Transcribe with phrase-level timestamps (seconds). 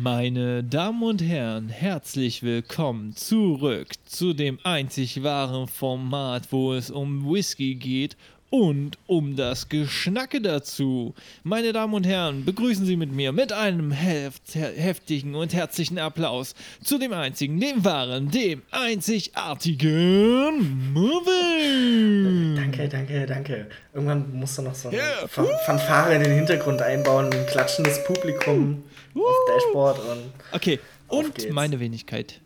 [0.00, 7.28] Meine Damen und Herren, herzlich willkommen zurück zu dem einzig wahren Format, wo es um
[7.28, 8.16] Whisky geht
[8.50, 11.14] und um das Geschnacke dazu.
[11.42, 16.54] Meine Damen und Herren, begrüßen Sie mit mir mit einem heft heftigen und herzlichen Applaus
[16.82, 22.54] zu dem einzigen, dem wahren, dem einzigartigen Movie.
[22.56, 23.66] Danke, danke, danke.
[23.92, 25.28] Irgendwann musst du noch so eine yeah.
[25.66, 28.82] Fanfare in den Hintergrund einbauen, ein klatschendes Publikum
[29.14, 29.20] uh.
[29.20, 30.32] auf Dashboard und.
[30.52, 30.78] Okay,
[31.08, 31.52] und geht's.
[31.52, 32.40] meine Wenigkeit,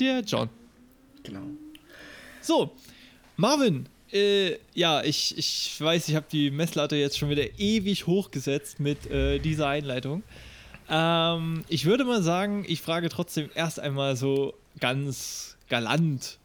[0.00, 0.48] der John.
[1.22, 1.42] Genau.
[2.40, 2.72] So,
[3.36, 8.80] Marvin, äh, ja, ich, ich weiß, ich habe die Messlatte jetzt schon wieder ewig hochgesetzt
[8.80, 10.22] mit äh, dieser Einleitung.
[10.88, 16.38] Ähm, ich würde mal sagen, ich frage trotzdem erst einmal so ganz galant.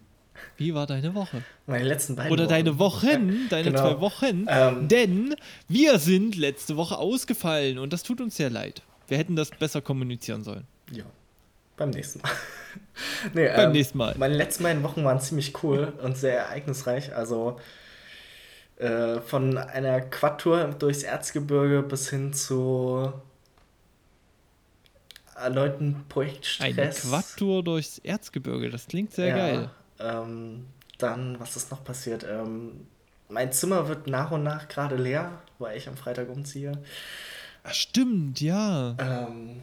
[0.58, 1.44] Wie war deine Woche?
[1.68, 3.82] Meine letzten beiden Oder deine Wochen, deine genau.
[3.82, 4.46] zwei Wochen.
[4.48, 4.88] Ähm.
[4.88, 5.36] Denn
[5.68, 8.82] wir sind letzte Woche ausgefallen und das tut uns sehr leid.
[9.08, 10.66] Wir hätten das besser kommunizieren sollen.
[10.92, 11.04] Ja,
[11.78, 12.32] beim nächsten Mal.
[13.34, 14.16] nee, Beim ähm, nächsten Mal.
[14.18, 17.16] Meine letzten beiden Wochen waren ziemlich cool und sehr ereignisreich.
[17.16, 17.60] Also
[18.78, 23.14] äh, von einer Quadtour durchs Erzgebirge bis hin zu
[25.36, 26.78] erneuten Projektstress.
[26.78, 29.70] Eine Quadtour durchs Erzgebirge, das klingt sehr ja, geil.
[30.00, 32.26] Ähm, dann, was ist noch passiert?
[32.30, 32.88] Ähm,
[33.30, 36.74] mein Zimmer wird nach und nach gerade leer, weil ich am Freitag umziehe.
[37.64, 38.96] Ach, stimmt, ja.
[39.00, 39.62] Ähm,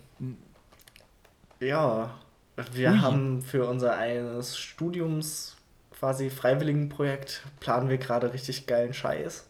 [1.61, 2.14] ja,
[2.73, 2.98] wir Ui.
[2.98, 5.56] haben für unser eines Studiums
[5.98, 9.47] quasi Freiwilligenprojekt planen wir gerade richtig geilen Scheiß,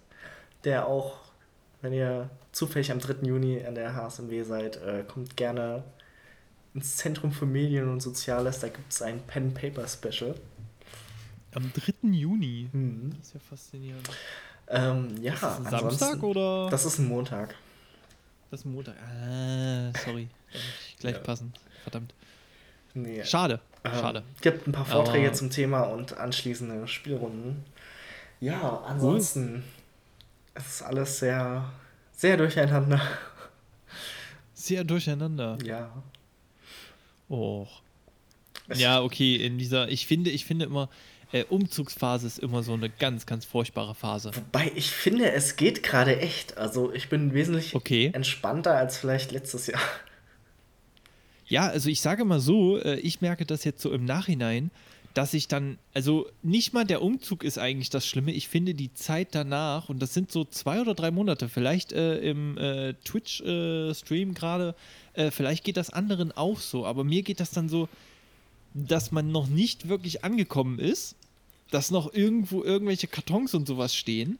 [0.64, 1.18] der auch,
[1.82, 3.26] wenn ihr zufällig am 3.
[3.26, 5.84] Juni an der HSMW seid, äh, kommt gerne
[6.74, 10.34] ins Zentrum für Medien und Soziales, da gibt es ein Pen-Paper-Special.
[11.54, 12.08] Am 3.
[12.10, 12.68] Juni?
[12.72, 13.14] Mhm.
[13.18, 14.10] Das ist ja faszinierend.
[14.68, 16.68] Ähm, ja, ist das ein Samstag oder?
[16.70, 17.54] Das ist ein Montag.
[18.50, 18.96] Das ist ein Montag.
[19.02, 20.28] Ah, sorry.
[21.00, 21.20] Gleich ja.
[21.20, 21.52] passen.
[21.82, 22.14] Verdammt.
[22.94, 23.24] Nee.
[23.24, 23.60] Schade.
[23.84, 24.22] Ähm, Schade.
[24.40, 27.64] Gibt ein paar Vorträge Aber zum Thema und anschließende Spielrunden.
[28.40, 29.62] Ja, ansonsten cool.
[30.54, 31.70] es ist alles sehr,
[32.12, 33.00] sehr durcheinander.
[34.54, 35.56] Sehr durcheinander.
[35.64, 35.90] Ja.
[37.28, 37.66] Oh.
[38.74, 40.88] Ja, okay, in dieser, ich finde, ich finde immer,
[41.32, 44.30] äh, Umzugsphase ist immer so eine ganz, ganz furchtbare Phase.
[44.34, 46.56] Wobei ich finde, es geht gerade echt.
[46.58, 48.10] Also ich bin wesentlich okay.
[48.12, 49.80] entspannter als vielleicht letztes Jahr.
[51.48, 54.70] Ja, also ich sage mal so, äh, ich merke das jetzt so im Nachhinein,
[55.14, 58.32] dass ich dann, also nicht mal der Umzug ist eigentlich das Schlimme.
[58.32, 62.18] Ich finde die Zeit danach, und das sind so zwei oder drei Monate, vielleicht äh,
[62.18, 64.74] im äh, Twitch-Stream äh, gerade,
[65.14, 67.88] äh, vielleicht geht das anderen auch so, aber mir geht das dann so,
[68.74, 71.16] dass man noch nicht wirklich angekommen ist,
[71.70, 74.38] dass noch irgendwo irgendwelche Kartons und sowas stehen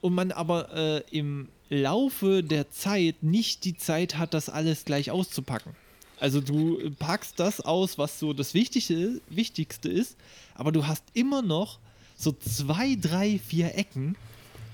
[0.00, 5.10] und man aber äh, im Laufe der Zeit nicht die Zeit hat, das alles gleich
[5.10, 5.74] auszupacken.
[6.20, 10.16] Also du packst das aus, was so das Wichtigste, Wichtigste ist,
[10.54, 11.78] aber du hast immer noch
[12.16, 14.16] so zwei, drei, vier Ecken,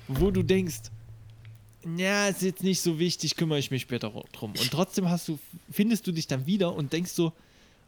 [0.09, 0.91] wo du denkst,
[1.97, 4.53] ja, ist jetzt nicht so wichtig, kümmere ich mich später drum.
[4.59, 5.39] Und trotzdem hast du,
[5.71, 7.33] findest du dich dann wieder und denkst so,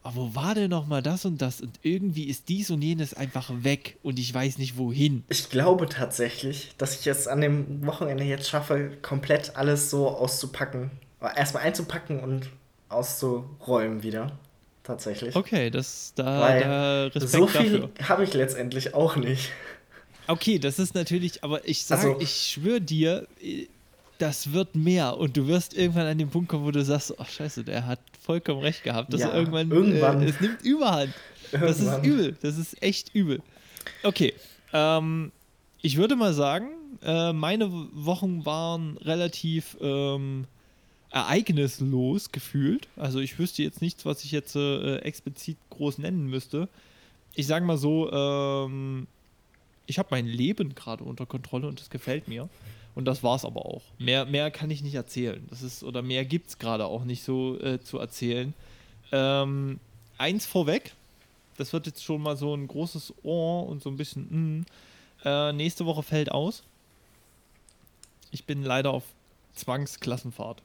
[0.05, 1.63] oh, wo war denn noch mal das und das?
[1.63, 5.25] Und irgendwie ist dies und jenes einfach weg und ich weiß nicht wohin.
[5.29, 10.91] Ich glaube tatsächlich, dass ich es an dem Wochenende jetzt schaffe, komplett alles so auszupacken.
[11.35, 12.51] Erstmal einzupacken und
[12.89, 14.33] auszuräumen wieder.
[14.83, 15.35] Tatsächlich.
[15.35, 19.51] Okay, das da, Weil da Respekt so viel habe ich letztendlich auch nicht.
[20.29, 23.27] Okay, das ist natürlich, aber ich sage, also, ich schwöre dir,
[24.19, 27.29] das wird mehr und du wirst irgendwann an den Punkt kommen, wo du sagst, ach
[27.29, 29.13] scheiße, der hat vollkommen recht gehabt.
[29.13, 30.23] Das ja, irgendwann, irgendwann.
[30.23, 31.13] Äh, es nimmt Überhand.
[31.53, 31.69] Irgendwann.
[31.69, 33.41] Das ist übel, das ist echt übel.
[34.03, 34.35] Okay,
[34.73, 35.33] ähm,
[35.83, 36.69] ich würde mal sagen,
[37.03, 40.47] äh, meine Wochen waren relativ ähm,
[41.11, 42.89] ereignislos gefühlt.
[42.97, 46.69] Also ich wüsste jetzt nichts, was ich jetzt äh, explizit groß nennen müsste.
[47.35, 49.07] Ich sage mal so, ähm,
[49.87, 52.49] ich habe mein Leben gerade unter Kontrolle und das gefällt mir.
[52.95, 53.83] Und das war's aber auch.
[53.99, 55.47] Mehr, mehr kann ich nicht erzählen.
[55.51, 58.55] Das ist, oder mehr gibt es gerade auch nicht so äh, zu erzählen.
[59.13, 59.79] Ähm,
[60.17, 60.95] eins vorweg,
[61.59, 64.67] das wird jetzt schon mal so ein großes Ohr und so ein bisschen, mm,
[65.25, 66.63] äh, nächste Woche fällt aus.
[68.31, 69.05] Ich bin leider auf
[69.55, 70.63] Zwangsklassenfahrt.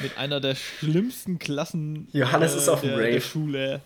[0.00, 3.80] Mit einer der schlimmsten Klassen Johannes äh, ist auf der, der Schule.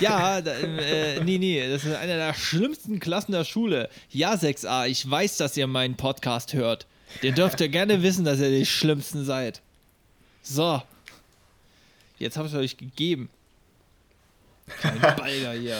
[0.00, 3.88] Ja, da, äh, nee, nee, das ist eine der schlimmsten Klassen der Schule.
[4.10, 6.86] Ja, 6a, ich weiß, dass ihr meinen Podcast hört.
[7.20, 9.60] Ihr dürft ja gerne wissen, dass ihr die Schlimmsten seid.
[10.42, 10.82] So.
[12.18, 13.28] Jetzt habe ich euch gegeben.
[14.80, 15.76] Kein Balger hier.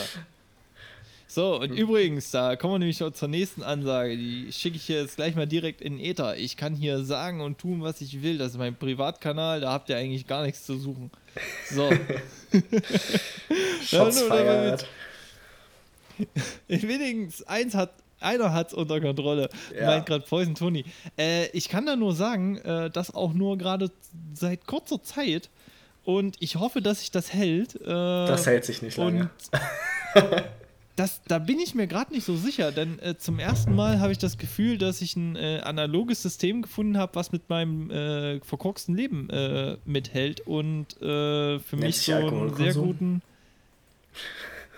[1.35, 4.19] So, und übrigens, da kommen wir nämlich schon zur nächsten Ansage.
[4.19, 6.37] Die schicke ich jetzt gleich mal direkt in den Äther.
[6.37, 8.37] Ich kann hier sagen und tun, was ich will.
[8.37, 11.11] Das ist mein Privatkanal, da habt ihr eigentlich gar nichts zu suchen.
[11.71, 11.91] So.
[13.83, 14.87] Shots feiert.
[16.69, 19.49] Wenigstens eins hat, einer hat es unter Kontrolle.
[19.75, 19.87] Ja.
[19.87, 20.85] Meint gerade Poison Tony.
[21.17, 23.91] Äh, ich kann da nur sagen, äh, dass auch nur gerade
[24.35, 25.49] seit kurzer Zeit
[26.05, 27.77] und ich hoffe, dass sich das hält.
[27.77, 29.31] Äh, das hält sich nicht lange.
[30.97, 34.13] das, da bin ich mir gerade nicht so sicher, denn äh, zum ersten Mal habe
[34.13, 38.41] ich das Gefühl, dass ich ein äh, analoges System gefunden habe, was mit meinem äh,
[38.41, 43.23] verkorksten Leben äh, mithält und äh, für Nennt mich so einen sehr guten.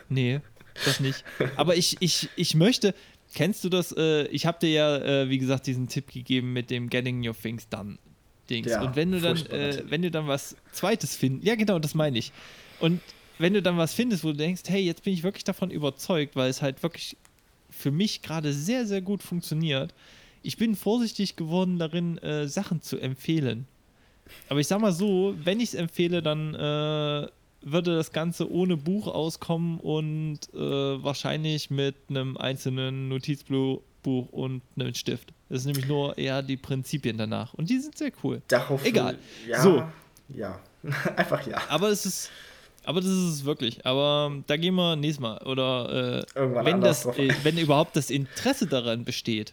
[0.08, 0.40] Nee,
[0.84, 1.25] das nicht.
[1.56, 2.94] Aber ich, ich, ich möchte.
[3.34, 3.90] Kennst du das?
[3.90, 7.69] Äh, ich habe dir ja, wie gesagt, diesen Tipp gegeben mit dem Getting Your Things
[7.69, 7.99] Done.
[8.49, 8.70] Dings.
[8.70, 9.43] Ja, und wenn du dann,
[9.88, 12.31] wenn du dann was Zweites findest, ja genau, das meine ich.
[12.78, 13.00] Und
[13.38, 16.36] wenn du dann was findest, wo du denkst, hey, jetzt bin ich wirklich davon überzeugt,
[16.36, 17.16] weil es halt wirklich
[17.70, 19.94] für mich gerade sehr, sehr gut funktioniert.
[20.42, 23.66] Ich bin vorsichtig geworden darin, äh, Sachen zu empfehlen.
[24.48, 27.28] Aber ich sag mal so, wenn ich es empfehle, dann äh,
[27.62, 34.94] würde das Ganze ohne Buch auskommen und äh, wahrscheinlich mit einem einzelnen Notizbuch und einem
[34.94, 35.32] Stift.
[35.48, 37.54] Das ist nämlich nur eher die Prinzipien danach.
[37.54, 38.42] Und die sind sehr cool.
[38.48, 39.19] Darauf Egal.
[39.48, 39.82] Ja, so.
[40.28, 40.60] ja.
[41.16, 41.62] Einfach ja.
[41.69, 42.31] Aber es ist,
[42.84, 43.84] aber das ist es wirklich.
[43.86, 45.38] Aber ähm, da gehen wir nächstes Mal.
[45.38, 49.52] Oder äh, wenn, das, äh, wenn überhaupt das Interesse daran besteht.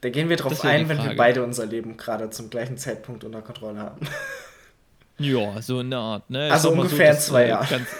[0.00, 3.40] Da gehen wir drauf ein, wenn wir beide unser Leben gerade zum gleichen Zeitpunkt unter
[3.40, 4.06] Kontrolle haben.
[5.18, 6.28] Ja, so in der Art.
[6.28, 6.52] Ne?
[6.52, 7.86] Also ungefähr so, in zwei äh, Jahren.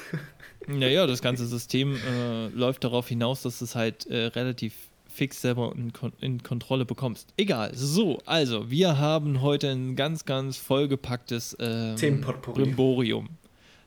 [0.66, 4.72] Naja, das ganze System äh, läuft darauf hinaus, dass es halt äh, relativ
[5.06, 7.34] fix selber in, in, Kontrolle bekommst.
[7.36, 7.72] Egal.
[7.74, 11.96] So, also, wir haben heute ein ganz, ganz vollgepacktes ähm,
[12.42, 13.28] Brimborium.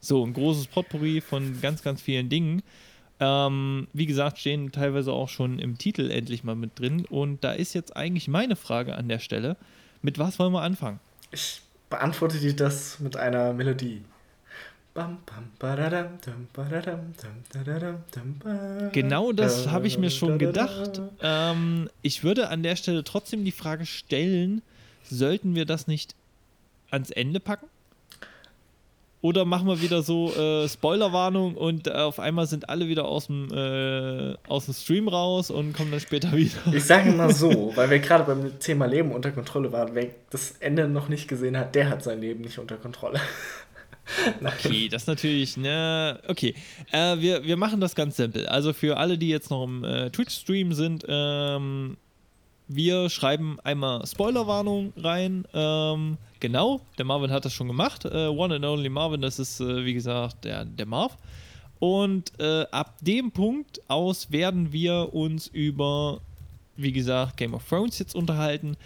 [0.07, 2.63] So, ein großes Potpourri von ganz, ganz vielen Dingen.
[3.19, 7.03] Ähm, wie gesagt, stehen teilweise auch schon im Titel endlich mal mit drin.
[7.03, 9.57] Und da ist jetzt eigentlich meine Frage an der Stelle:
[10.01, 11.01] Mit was wollen wir anfangen?
[11.31, 14.05] Ich beantworte dir das mit einer Melodie.
[18.93, 21.01] Genau das habe ich mir schon gedacht.
[21.21, 24.61] Ähm, ich würde an der Stelle trotzdem die Frage stellen:
[25.03, 26.15] Sollten wir das nicht
[26.91, 27.67] ans Ende packen?
[29.21, 33.27] Oder machen wir wieder so äh, Spoilerwarnung und äh, auf einmal sind alle wieder aus
[33.27, 36.51] dem, äh, aus dem Stream raus und kommen dann später wieder.
[36.71, 40.51] Ich sage mal so, weil wir gerade beim Thema Leben unter Kontrolle waren, wer das
[40.59, 43.19] Ende noch nicht gesehen hat, der hat sein Leben nicht unter Kontrolle.
[44.43, 46.53] okay, das natürlich, ne, okay.
[46.91, 48.47] Äh, wir, wir machen das ganz simpel.
[48.47, 51.97] Also für alle, die jetzt noch im äh, Twitch-Stream sind, ähm,
[52.67, 55.45] wir schreiben einmal Spoilerwarnung rein.
[55.53, 58.05] Ähm, genau, der Marvin hat das schon gemacht.
[58.05, 61.17] Äh, One and Only Marvin, das ist äh, wie gesagt der, der Marv.
[61.79, 66.21] Und äh, ab dem Punkt aus werden wir uns über,
[66.75, 68.77] wie gesagt, Game of Thrones jetzt unterhalten.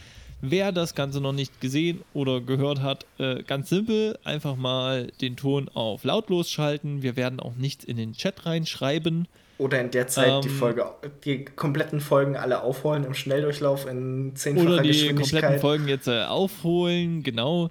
[0.41, 5.37] Wer das Ganze noch nicht gesehen oder gehört hat, äh, ganz simpel, einfach mal den
[5.37, 7.03] Ton auf lautlos schalten.
[7.03, 9.27] Wir werden auch nichts in den Chat reinschreiben.
[9.61, 10.89] Oder in der Zeit ähm, die Folge,
[11.23, 15.41] die kompletten Folgen alle aufholen im Schnelldurchlauf in zehnfacher oder die Geschwindigkeit.
[15.41, 17.69] kompletten Folgen jetzt äh, aufholen, genau.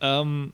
[0.00, 0.52] Ähm,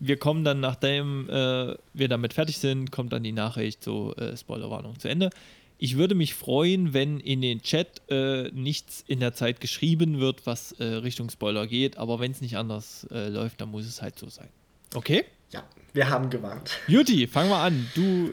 [0.00, 4.36] wir kommen dann, nachdem äh, wir damit fertig sind, kommt dann die Nachricht, so äh,
[4.36, 5.30] Spoilerwarnung zu Ende.
[5.78, 10.44] Ich würde mich freuen, wenn in den Chat äh, nichts in der Zeit geschrieben wird,
[10.44, 14.02] was äh, Richtung Spoiler geht, aber wenn es nicht anders äh, läuft, dann muss es
[14.02, 14.48] halt so sein.
[14.96, 15.24] Okay?
[15.52, 16.78] Ja, wir haben gewarnt.
[16.88, 17.88] Juti, fang mal an.
[17.94, 18.30] Du,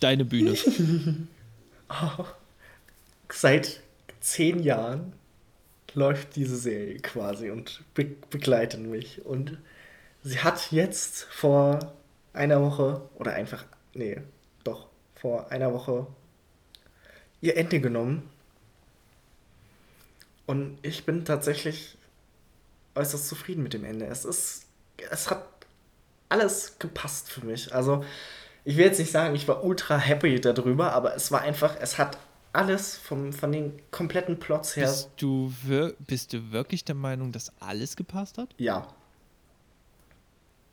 [0.00, 0.56] deine Bühne.
[1.88, 2.24] oh,
[3.32, 3.80] seit
[4.20, 5.12] zehn Jahren
[5.94, 9.24] läuft diese Serie quasi und be begleitet mich.
[9.24, 9.58] Und
[10.22, 11.94] sie hat jetzt vor
[12.32, 13.64] einer Woche, oder einfach,
[13.94, 14.20] nee,
[14.64, 16.06] doch, vor einer Woche
[17.40, 18.28] ihr Ende genommen.
[20.46, 21.96] Und ich bin tatsächlich
[22.94, 24.06] äußerst zufrieden mit dem Ende.
[24.06, 24.66] Es ist,
[25.10, 25.46] es hat
[26.28, 27.74] alles gepasst für mich.
[27.74, 28.04] Also,
[28.64, 31.98] ich will jetzt nicht sagen, ich war ultra happy darüber, aber es war einfach, es
[31.98, 32.18] hat
[32.52, 34.86] alles vom, von den kompletten Plots her.
[34.86, 35.52] Bist du,
[36.06, 38.54] bist du wirklich der Meinung, dass alles gepasst hat?
[38.58, 38.88] Ja.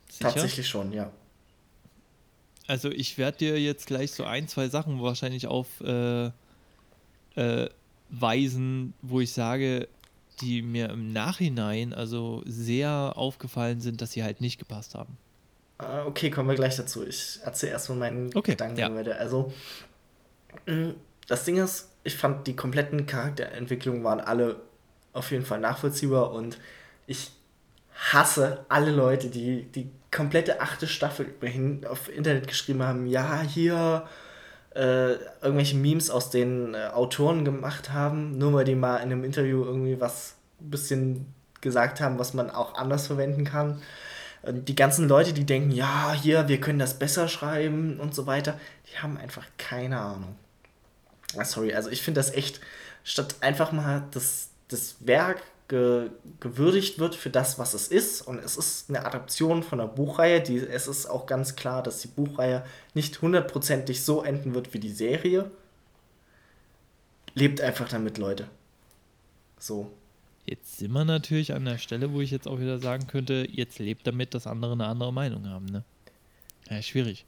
[0.10, 0.30] Sicher?
[0.30, 1.12] Tatsächlich schon, ja.
[2.68, 6.34] Also ich werde dir jetzt gleich so ein, zwei Sachen wahrscheinlich aufweisen,
[7.36, 9.88] äh, äh, wo ich sage,
[10.42, 15.18] die mir im Nachhinein also sehr aufgefallen sind, dass sie halt nicht gepasst haben.
[15.78, 17.06] Ah, okay, kommen wir gleich dazu.
[17.06, 18.94] Ich erzähle erstmal meinen okay, Gedanken ja.
[18.94, 19.18] weiter.
[19.18, 19.52] Also,
[20.66, 20.92] mm,
[21.28, 24.62] das Ding ist, ich fand die kompletten Charakterentwicklungen waren alle
[25.14, 26.58] auf jeden Fall nachvollziehbar und
[27.08, 27.32] ich
[27.94, 34.08] hasse alle Leute, die die komplette achte Staffel überhin auf Internet geschrieben haben, ja, hier
[34.76, 39.24] äh, irgendwelche Memes aus den äh, Autoren gemacht haben, nur weil die mal in einem
[39.24, 41.26] Interview irgendwie was ein bisschen
[41.62, 43.82] gesagt haben, was man auch anders verwenden kann.
[44.48, 48.60] Die ganzen Leute, die denken, ja, hier, wir können das besser schreiben und so weiter,
[48.92, 50.36] die haben einfach keine Ahnung.
[51.38, 52.62] Ah, sorry, also ich finde das echt,
[53.04, 56.10] statt einfach mal das, das Werk ge,
[56.40, 58.22] gewürdigt wird für das, was es ist.
[58.22, 60.42] Und es ist eine Adaption von einer Buchreihe.
[60.42, 64.80] Die, es ist auch ganz klar, dass die Buchreihe nicht hundertprozentig so enden wird wie
[64.80, 65.50] die Serie.
[67.34, 68.48] Lebt einfach damit, Leute.
[69.60, 69.92] So.
[70.46, 73.80] Jetzt sind wir natürlich an der Stelle, wo ich jetzt auch wieder sagen könnte, jetzt
[73.80, 75.84] lebt damit, dass andere eine andere Meinung haben, ne?
[76.70, 77.26] Ja, schwierig.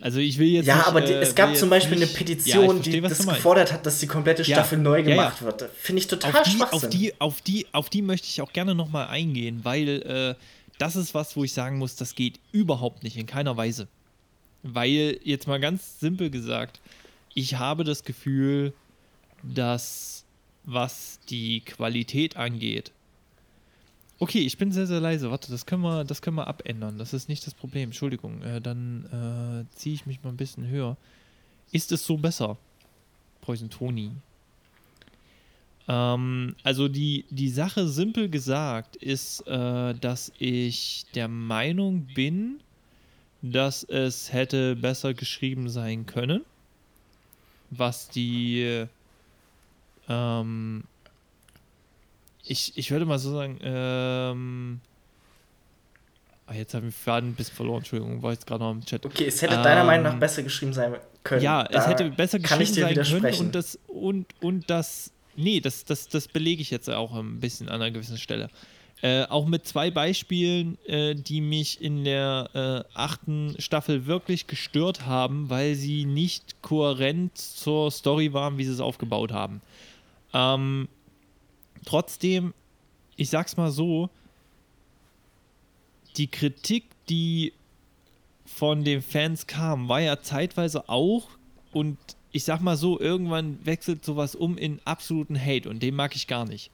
[0.00, 0.66] Also ich will jetzt.
[0.66, 3.26] Ja, nicht, aber die, es gab zum Beispiel nicht, eine Petition, ja, verstehe, die das
[3.26, 5.68] gefordert hat, dass die komplette Staffel ja, neu gemacht ja, wird.
[5.76, 8.74] Finde ich total auf die, auf die, auf die, auf die möchte ich auch gerne
[8.74, 10.34] nochmal eingehen, weil äh,
[10.78, 13.88] das ist was, wo ich sagen muss, das geht überhaupt nicht, in keiner Weise.
[14.62, 16.80] Weil, jetzt mal ganz simpel gesagt,
[17.34, 18.72] ich habe das Gefühl,
[19.42, 20.24] dass
[20.64, 22.92] was die Qualität angeht,
[24.22, 25.30] Okay, ich bin sehr, sehr leise.
[25.30, 26.98] Warte, das können wir, das können wir abändern.
[26.98, 27.84] Das ist nicht das Problem.
[27.84, 28.42] Entschuldigung.
[28.42, 30.98] Äh, dann äh, ziehe ich mich mal ein bisschen höher.
[31.72, 32.58] Ist es so besser?
[33.40, 34.10] Poison Tony.
[35.88, 42.60] Ähm, also die, die Sache simpel gesagt ist, äh, dass ich der Meinung bin,
[43.40, 46.44] dass es hätte besser geschrieben sein können.
[47.70, 48.84] Was die
[50.10, 50.84] ähm,
[52.44, 54.80] ich, ich würde mal so sagen, ähm,
[56.46, 58.84] ah, jetzt habe ich den Faden ein bisschen verloren, Entschuldigung, war jetzt gerade noch im
[58.84, 59.06] Chat.
[59.06, 61.42] Okay, es hätte ähm, deiner Meinung nach ähm, besser geschrieben sein können.
[61.42, 65.84] Ja, da es hätte besser geschrieben sein können und das, und, und das, nee, das,
[65.84, 68.50] das, das belege ich jetzt auch ein bisschen an einer gewissen Stelle.
[69.02, 75.06] Äh, auch mit zwei Beispielen, äh, die mich in der äh, achten Staffel wirklich gestört
[75.06, 79.62] haben, weil sie nicht kohärent zur Story waren, wie sie es aufgebaut haben.
[80.32, 80.88] Ähm,
[81.84, 82.54] trotzdem,
[83.16, 84.10] ich sag's mal so,
[86.16, 87.52] die Kritik, die
[88.44, 91.28] von den Fans kam, war ja zeitweise auch
[91.72, 91.96] und
[92.32, 96.26] ich sag mal so, irgendwann wechselt sowas um in absoluten Hate und den mag ich
[96.26, 96.70] gar nicht.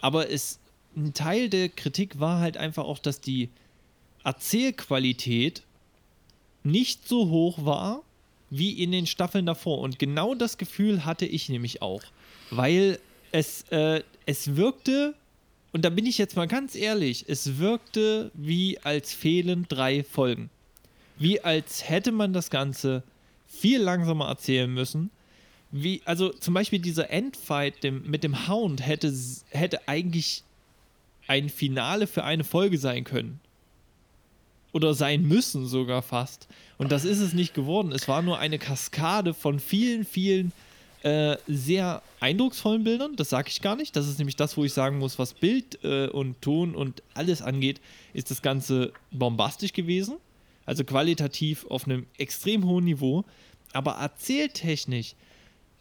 [0.00, 0.58] Aber es,
[0.96, 3.50] ein Teil der Kritik war halt einfach auch, dass die
[4.22, 5.62] Erzählqualität
[6.62, 8.02] nicht so hoch war
[8.50, 9.78] wie in den Staffeln davor.
[9.80, 12.02] Und genau das Gefühl hatte ich nämlich auch.
[12.50, 12.98] Weil
[13.32, 15.14] es, äh, es wirkte,
[15.72, 20.50] und da bin ich jetzt mal ganz ehrlich, es wirkte wie als fehlen drei Folgen.
[21.18, 23.02] Wie als hätte man das Ganze
[23.54, 25.10] viel langsamer erzählen müssen.
[25.70, 29.12] Wie, also zum Beispiel dieser Endfight dem, mit dem Hound hätte,
[29.50, 30.42] hätte eigentlich
[31.26, 33.40] ein Finale für eine Folge sein können.
[34.72, 36.48] Oder sein müssen sogar fast.
[36.78, 37.92] Und das ist es nicht geworden.
[37.92, 40.52] Es war nur eine Kaskade von vielen, vielen
[41.04, 43.94] äh, sehr eindrucksvollen Bildern, das sage ich gar nicht.
[43.94, 47.42] Das ist nämlich das, wo ich sagen muss, was Bild äh, und Ton und alles
[47.42, 47.82] angeht,
[48.14, 50.16] ist das Ganze bombastisch gewesen.
[50.64, 53.24] Also qualitativ auf einem extrem hohen Niveau.
[53.74, 55.14] Aber erzähltechnisch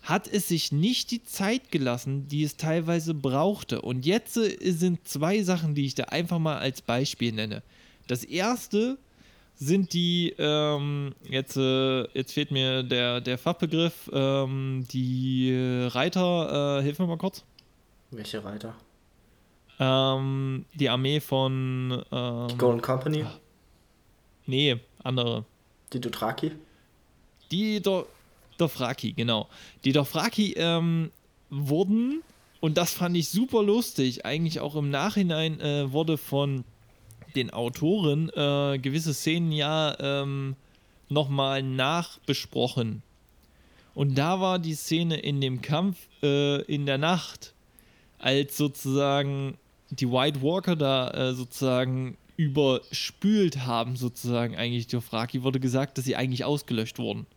[0.01, 3.81] hat es sich nicht die Zeit gelassen, die es teilweise brauchte.
[3.81, 7.63] Und jetzt sind zwei Sachen, die ich da einfach mal als Beispiel nenne.
[8.07, 8.97] Das erste
[9.55, 15.53] sind die, ähm, jetzt, äh, jetzt fehlt mir der, der Fachbegriff, ähm, die
[15.91, 17.43] Reiter, äh, hilf mir mal kurz.
[18.11, 18.75] Welche Reiter?
[19.79, 22.03] Ähm, die Armee von.
[22.11, 23.25] Ähm, die Golden Company?
[24.45, 25.45] Nee, andere.
[25.91, 26.51] Die Dothraki?
[27.51, 28.05] Die Do
[28.57, 29.47] Dothraki, genau.
[29.83, 31.11] Die Dothraki ähm,
[31.49, 32.21] wurden,
[32.59, 36.63] und das fand ich super lustig, eigentlich auch im Nachhinein äh, wurde von
[37.35, 40.55] den Autoren äh, gewisse Szenen ja ähm,
[41.09, 43.03] nochmal nachbesprochen.
[43.95, 47.53] Und da war die Szene in dem Kampf äh, in der Nacht,
[48.17, 49.57] als sozusagen
[49.91, 56.15] die White Walker da äh, sozusagen überspült haben, sozusagen eigentlich Dothraki, wurde gesagt, dass sie
[56.15, 57.27] eigentlich ausgelöscht wurden.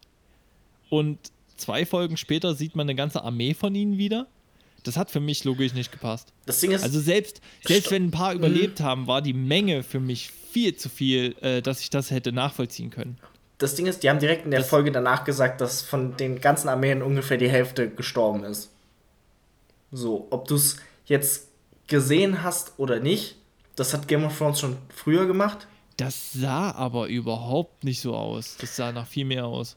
[0.88, 1.18] Und
[1.56, 4.26] zwei Folgen später sieht man eine ganze Armee von ihnen wieder
[4.86, 6.32] das hat für mich logisch nicht gepasst.
[6.46, 6.82] Das Ding ist.
[6.82, 8.38] Also selbst, selbst wenn ein paar mhm.
[8.38, 12.32] überlebt haben, war die Menge für mich viel zu viel, äh, dass ich das hätte
[12.32, 13.18] nachvollziehen können.
[13.58, 16.40] Das Ding ist, die haben direkt in der das Folge danach gesagt, dass von den
[16.40, 18.70] ganzen Armeen ungefähr die Hälfte gestorben ist.
[19.92, 20.76] So, ob du es
[21.06, 21.48] jetzt
[21.86, 23.36] gesehen hast oder nicht,
[23.76, 25.66] das hat Game of Thrones schon früher gemacht.
[25.96, 28.56] Das sah aber überhaupt nicht so aus.
[28.60, 29.76] Das sah nach viel mehr aus.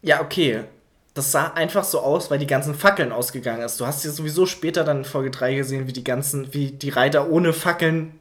[0.00, 0.64] Ja, okay
[1.18, 3.78] das sah einfach so aus, weil die ganzen Fackeln ausgegangen ist.
[3.80, 6.88] Du hast ja sowieso später dann in Folge 3 gesehen, wie die ganzen, wie die
[6.88, 8.18] Reiter ohne Fackeln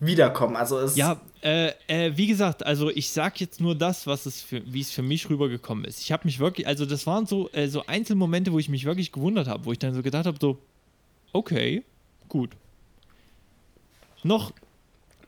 [0.00, 0.56] wiederkommen.
[0.56, 4.42] Also es ja, Äh, äh, wie gesagt, also ich sag jetzt nur das, was es
[4.42, 6.00] für, wie es für mich rübergekommen ist.
[6.00, 9.12] Ich habe mich wirklich, also das waren so, äh, so Einzelmomente, wo ich mich wirklich
[9.12, 10.58] gewundert habe, wo ich dann so gedacht habe, so,
[11.32, 11.84] okay,
[12.28, 12.50] gut.
[14.24, 14.52] Noch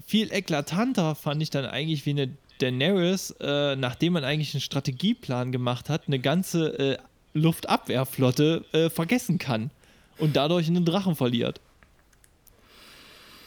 [0.05, 2.31] viel eklatanter fand ich dann eigentlich, wie eine
[2.63, 6.99] Daenerys, äh, nachdem man eigentlich einen Strategieplan gemacht hat, eine ganze äh,
[7.35, 9.71] Luftabwehrflotte äh, vergessen kann
[10.19, 11.61] und dadurch einen Drachen verliert.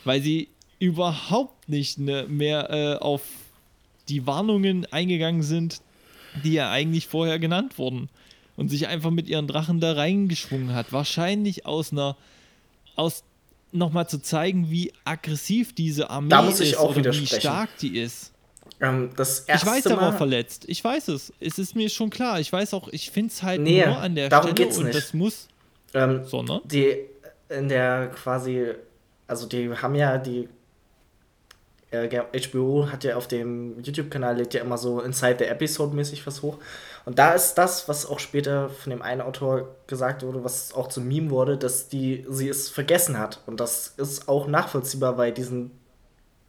[0.03, 3.22] Weil sie überhaupt nicht ne, mehr äh, auf
[4.10, 5.82] die Warnungen eingegangen sind,
[6.43, 8.10] die ja eigentlich vorher genannt wurden.
[8.55, 10.91] Und sich einfach mit ihren Drachen da reingeschwungen hat.
[10.91, 12.15] Wahrscheinlich aus einer,
[12.96, 13.24] aus
[13.72, 18.33] nochmal zu zeigen, wie aggressiv diese Armee ist oder wie stark die ist.
[18.84, 20.66] Ähm, das ich weiß, er war verletzt.
[20.68, 21.32] Ich weiß es.
[21.40, 22.42] Es ist mir schon klar.
[22.42, 24.86] Ich weiß auch, ich finde es halt Nee, nur an der darum Stelle geht's und
[24.86, 24.98] nicht.
[24.98, 25.48] das muss.
[25.94, 26.60] Ähm, Sondern?
[26.66, 26.98] Die
[27.48, 28.74] in der quasi,
[29.25, 30.50] also die haben ja die
[31.92, 32.10] äh,
[32.50, 36.42] HBO hat ja auf dem YouTube-Kanal legt ja immer so Inside the Episode mäßig was
[36.42, 36.58] hoch.
[37.06, 40.88] Und da ist das, was auch später von dem einen Autor gesagt wurde, was auch
[40.90, 43.40] zum Meme wurde, dass die sie es vergessen hat.
[43.46, 45.72] Und das ist auch nachvollziehbar, weil diesen,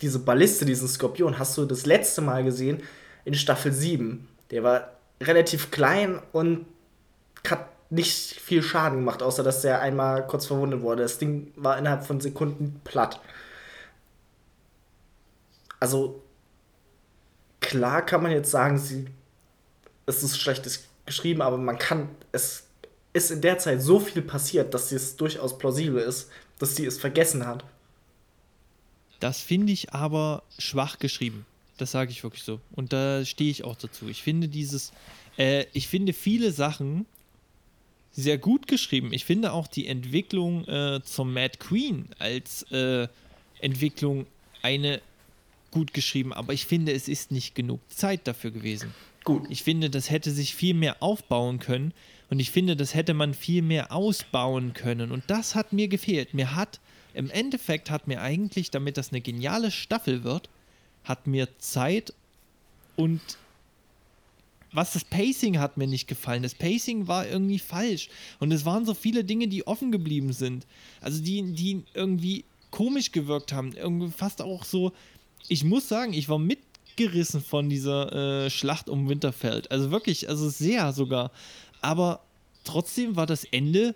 [0.04, 2.82] diese Balliste, diesen Skorpion, hast du das letzte Mal gesehen
[3.24, 4.28] in Staffel 7.
[4.50, 4.92] Der war
[5.22, 6.66] relativ klein und
[7.48, 11.02] hat nicht viel Schaden gemacht, außer dass der einmal kurz verwundet wurde.
[11.02, 13.18] Das Ding war innerhalb von Sekunden platt.
[15.80, 16.22] Also,
[17.60, 19.06] klar kann man jetzt sagen, sie,
[20.04, 20.68] es ist schlecht
[21.06, 22.64] geschrieben, aber man kann, es
[23.14, 26.98] ist in der Zeit so viel passiert, dass es durchaus plausibel ist, dass sie es
[26.98, 27.64] vergessen hat.
[29.20, 31.46] Das finde ich aber schwach geschrieben.
[31.76, 32.60] Das sage ich wirklich so.
[32.72, 34.08] Und da stehe ich auch dazu.
[34.08, 34.92] Ich finde dieses,
[35.38, 37.06] äh, ich finde viele Sachen
[38.12, 39.12] sehr gut geschrieben.
[39.12, 43.08] Ich finde auch die Entwicklung äh, zum Mad Queen als äh,
[43.60, 44.26] Entwicklung
[44.62, 45.00] eine
[45.74, 48.94] gut geschrieben, aber ich finde, es ist nicht genug Zeit dafür gewesen.
[49.24, 49.46] Gut.
[49.50, 51.92] Ich finde, das hätte sich viel mehr aufbauen können
[52.30, 56.32] und ich finde, das hätte man viel mehr ausbauen können und das hat mir gefehlt.
[56.32, 56.78] Mir hat,
[57.14, 60.50] im Endeffekt hat mir eigentlich, damit das eine geniale Staffel wird,
[61.04, 62.12] hat mir Zeit
[62.96, 63.20] und
[64.74, 66.42] was das Pacing hat mir nicht gefallen.
[66.42, 68.08] Das Pacing war irgendwie falsch.
[68.40, 70.66] Und es waren so viele Dinge, die offen geblieben sind.
[71.00, 73.72] Also die, die irgendwie komisch gewirkt haben.
[73.72, 74.92] Irgendwie fast auch so.
[75.46, 79.70] Ich muss sagen, ich war mitgerissen von dieser äh, Schlacht um Winterfeld.
[79.70, 81.30] Also wirklich, also sehr sogar.
[81.80, 82.24] Aber
[82.64, 83.94] trotzdem war das Ende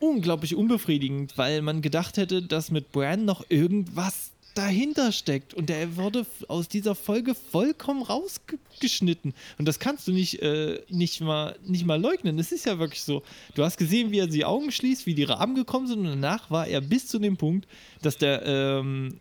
[0.00, 5.96] unglaublich unbefriedigend, weil man gedacht hätte, dass mit Bran noch irgendwas dahinter steckt und der
[5.96, 11.86] wurde aus dieser Folge vollkommen rausgeschnitten und das kannst du nicht, äh, nicht, mal, nicht
[11.86, 13.22] mal leugnen, es ist ja wirklich so.
[13.54, 16.50] Du hast gesehen, wie er die Augen schließt, wie die Raben gekommen sind und danach
[16.50, 17.68] war er bis zu dem Punkt,
[18.02, 19.20] dass der, ähm,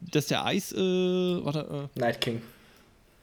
[0.00, 2.42] dass der Eis, äh, warte, äh, Night King.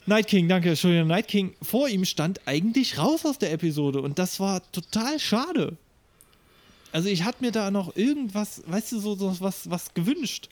[0.06, 4.20] Night King, danke, Entschuldigung, Night King vor ihm stand eigentlich raus aus der Episode und
[4.20, 5.76] das war total schade.
[6.92, 10.50] Also ich hatte mir da noch irgendwas, weißt du, so, so was, was gewünscht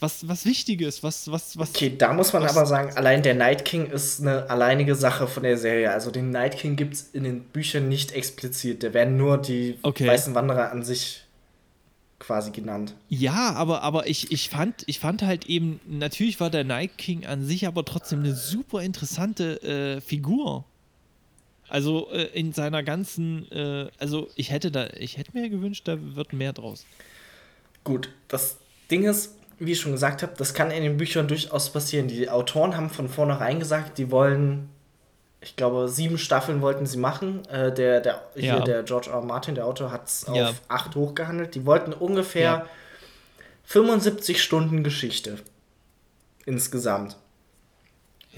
[0.00, 1.70] was, was Wichtiges, was, was, was.
[1.70, 5.42] Okay, da muss man aber sagen, allein der Night King ist eine alleinige Sache von
[5.42, 5.90] der Serie.
[5.90, 8.82] Also den Night King gibt es in den Büchern nicht explizit.
[8.82, 10.06] Da werden nur die okay.
[10.06, 11.24] weißen Wanderer an sich
[12.20, 12.94] quasi genannt.
[13.08, 17.26] Ja, aber, aber ich, ich, fand, ich fand halt eben, natürlich war der Night King
[17.26, 20.64] an sich aber trotzdem eine super interessante äh, Figur.
[21.68, 25.98] Also äh, in seiner ganzen, äh, also ich hätte da, ich hätte mir gewünscht, da
[26.00, 26.86] wird mehr draus.
[27.84, 28.56] Gut, das
[28.90, 32.08] Ding ist, wie ich schon gesagt habe, das kann in den Büchern durchaus passieren.
[32.08, 34.70] Die Autoren haben von vornherein gesagt, die wollen,
[35.40, 37.46] ich glaube, sieben Staffeln wollten sie machen.
[37.48, 38.56] Äh, der, der, ja.
[38.56, 39.20] hier, der George R.
[39.20, 40.50] Martin, der Autor, hat es ja.
[40.50, 41.54] auf acht hochgehandelt.
[41.54, 42.66] Die wollten ungefähr ja.
[43.64, 45.38] 75 Stunden Geschichte
[46.46, 47.16] insgesamt.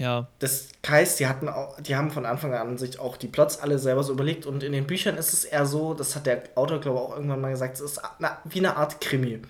[0.01, 0.27] Ja.
[0.39, 3.77] Das heißt, die hatten auch, die haben von Anfang an sich auch die Plots alle
[3.77, 6.79] selber so überlegt und in den Büchern ist es eher so, das hat der Autor,
[6.79, 8.01] glaube ich, auch irgendwann mal gesagt, es ist
[8.45, 9.41] wie eine Art Krimi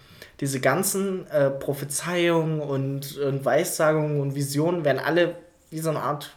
[0.41, 5.35] diese ganzen äh, Prophezeiungen und, und Weissagungen und Visionen werden alle
[5.69, 6.35] wie so eine Art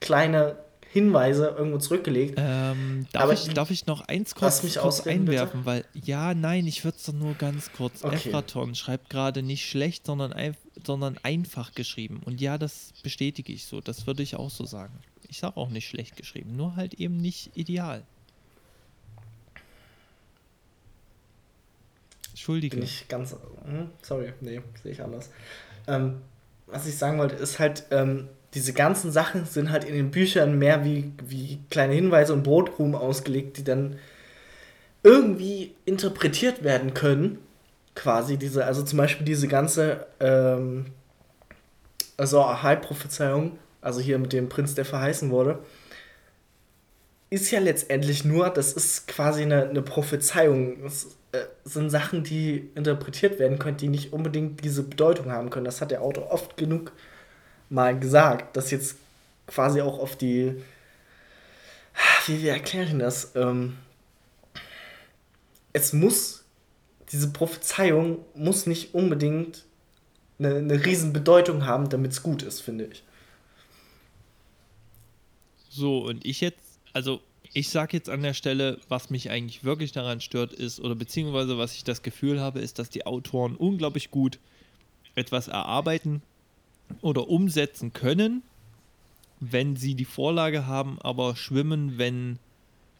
[0.00, 0.56] kleine
[0.94, 2.36] Hinweise irgendwo zurückgelegt.
[2.36, 5.64] Ähm, darf, ich, darf ich noch eins kurz, mich kurz ausreden, einwerfen?
[5.64, 5.66] bitte?
[5.66, 8.04] Weil, ja, nein, ich würde es doch nur ganz kurz.
[8.04, 8.14] Okay.
[8.14, 12.22] Efraton schreibt gerade nicht schlecht, sondern, ein, sondern einfach geschrieben.
[12.24, 13.80] Und ja, das bestätige ich so.
[13.80, 14.94] Das würde ich auch so sagen.
[15.28, 18.04] Ich sage auch nicht schlecht geschrieben, nur halt eben nicht ideal.
[22.30, 22.76] Entschuldige.
[22.76, 23.34] Bin ich ganz.
[23.64, 25.28] Hm, sorry, nee, sehe ich anders.
[25.88, 26.20] Ähm,
[26.68, 30.58] was ich sagen wollte, ist halt, ähm, diese ganzen Sachen sind halt in den Büchern
[30.58, 33.98] mehr wie, wie kleine Hinweise und Brotkrumen ausgelegt, die dann
[35.02, 37.38] irgendwie interpretiert werden können.
[37.94, 40.86] Quasi diese, also zum Beispiel diese ganze, ähm,
[42.16, 45.58] also High-Prophezeiung, also hier mit dem Prinz, der verheißen wurde,
[47.30, 50.82] ist ja letztendlich nur, das ist quasi eine, eine Prophezeiung.
[50.82, 55.64] Das äh, sind Sachen, die interpretiert werden können, die nicht unbedingt diese Bedeutung haben können.
[55.64, 56.92] Das hat der Autor oft genug
[57.74, 58.96] mal gesagt, dass jetzt
[59.46, 60.54] quasi auch auf die,
[62.26, 63.76] wie wir erklären das, ähm,
[65.72, 66.44] es muss,
[67.12, 69.64] diese Prophezeiung muss nicht unbedingt
[70.38, 73.02] eine, eine riesen Bedeutung haben, damit es gut ist, finde ich.
[75.68, 77.20] So, und ich jetzt also
[77.52, 81.58] ich sage jetzt an der Stelle, was mich eigentlich wirklich daran stört ist, oder beziehungsweise
[81.58, 84.38] was ich das Gefühl habe, ist, dass die Autoren unglaublich gut
[85.14, 86.22] etwas erarbeiten
[87.00, 88.42] oder umsetzen können,
[89.40, 92.38] wenn sie die Vorlage haben, aber schwimmen, wenn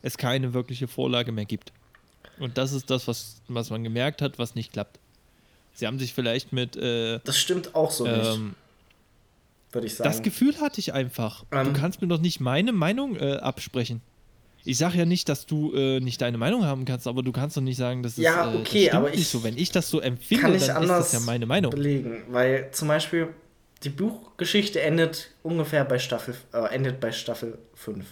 [0.03, 1.73] es keine wirkliche Vorlage mehr gibt.
[2.39, 4.99] Und das ist das, was, was man gemerkt hat, was nicht klappt.
[5.75, 6.77] Sie haben sich vielleicht mit.
[6.77, 8.55] Äh, das stimmt auch so ähm, nicht
[9.75, 10.11] würde ich sagen.
[10.11, 11.45] Das Gefühl hatte ich einfach.
[11.53, 14.01] Ähm, du kannst mir doch nicht meine Meinung äh, absprechen.
[14.67, 17.57] Ich sage ja nicht, dass du äh, nicht deine Meinung haben kannst, aber du kannst
[17.57, 19.45] doch nicht sagen, dass es ja, okay, das aber ich nicht so.
[19.45, 21.71] Wenn ich das so empfinde, kann ich dann anders ist das ja meine Meinung.
[21.71, 23.29] belegen, weil zum Beispiel
[23.85, 28.07] die Buchgeschichte endet ungefähr bei Staffel äh, endet bei Staffel 5.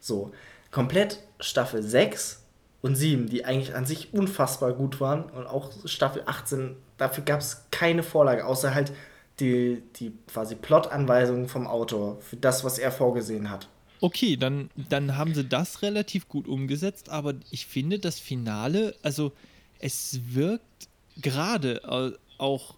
[0.00, 0.32] So,
[0.70, 2.42] komplett Staffel 6
[2.80, 7.40] und 7, die eigentlich an sich unfassbar gut waren und auch Staffel 18, dafür gab
[7.40, 8.92] es keine Vorlage, außer halt
[9.38, 13.68] die, die quasi Plot-Anweisungen vom Autor für das, was er vorgesehen hat.
[14.00, 19.32] Okay, dann, dann haben sie das relativ gut umgesetzt, aber ich finde das Finale, also
[19.78, 20.88] es wirkt
[21.20, 21.80] gerade
[22.38, 22.74] auch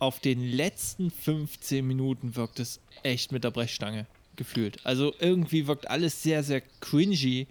[0.00, 4.84] auf den letzten 15 Minuten wirkt es echt mit der Brechstange gefühlt.
[4.84, 7.46] Also irgendwie wirkt alles sehr, sehr cringy.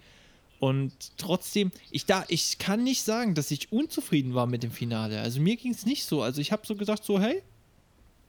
[0.58, 5.20] Und trotzdem, ich, da, ich kann nicht sagen, dass ich unzufrieden war mit dem Finale.
[5.20, 6.22] Also mir ging es nicht so.
[6.22, 7.40] Also ich habe so gesagt, so, hey,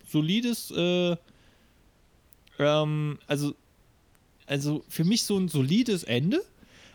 [0.08, 1.18] solides, äh,
[2.60, 3.56] ähm, also,
[4.46, 6.44] also für mich so ein solides Ende.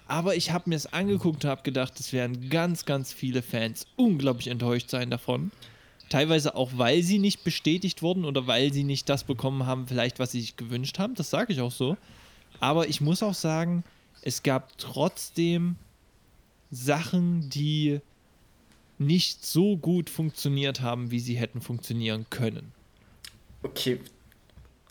[0.07, 3.89] Aber ich habe mir es angeguckt und habe gedacht, es werden ganz, ganz viele Fans
[3.97, 5.51] unglaublich enttäuscht sein davon.
[6.09, 10.19] Teilweise auch, weil sie nicht bestätigt wurden oder weil sie nicht das bekommen haben, vielleicht
[10.19, 11.14] was sie sich gewünscht haben.
[11.14, 11.97] Das sage ich auch so.
[12.61, 13.85] Aber ich muss auch sagen,
[14.23, 15.77] es gab trotzdem
[16.71, 18.01] Sachen, die
[18.99, 22.73] nicht so gut funktioniert haben, wie sie hätten funktionieren können.
[23.62, 24.01] Okay,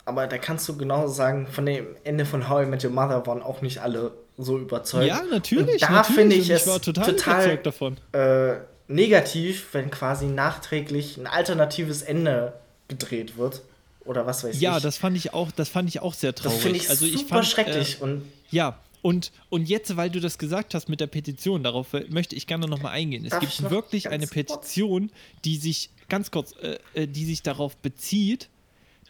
[0.04, 3.26] aber da kannst du genau sagen, von dem Ende von How I Met Your Mother
[3.26, 5.08] waren auch nicht alle so überzeugt.
[5.08, 5.82] Ja, natürlich.
[5.82, 7.96] Und da finde ich, ich es total, total davon.
[8.12, 8.56] Äh,
[8.88, 12.52] negativ, wenn quasi nachträglich ein alternatives Ende
[12.88, 13.62] gedreht wird
[14.04, 14.60] oder was weiß ja, ich.
[14.60, 16.54] Ja, das fand ich auch, das fand ich auch sehr traurig.
[16.54, 18.78] Das finde ich also super ich fand, schrecklich äh, und ja.
[19.02, 22.48] Und, und jetzt, weil du das gesagt hast mit der Petition, darauf äh, möchte ich
[22.48, 23.24] gerne nochmal eingehen.
[23.24, 25.12] Es gibt wirklich eine Petition,
[25.44, 28.48] die sich, ganz kurz, äh, äh, die sich darauf bezieht,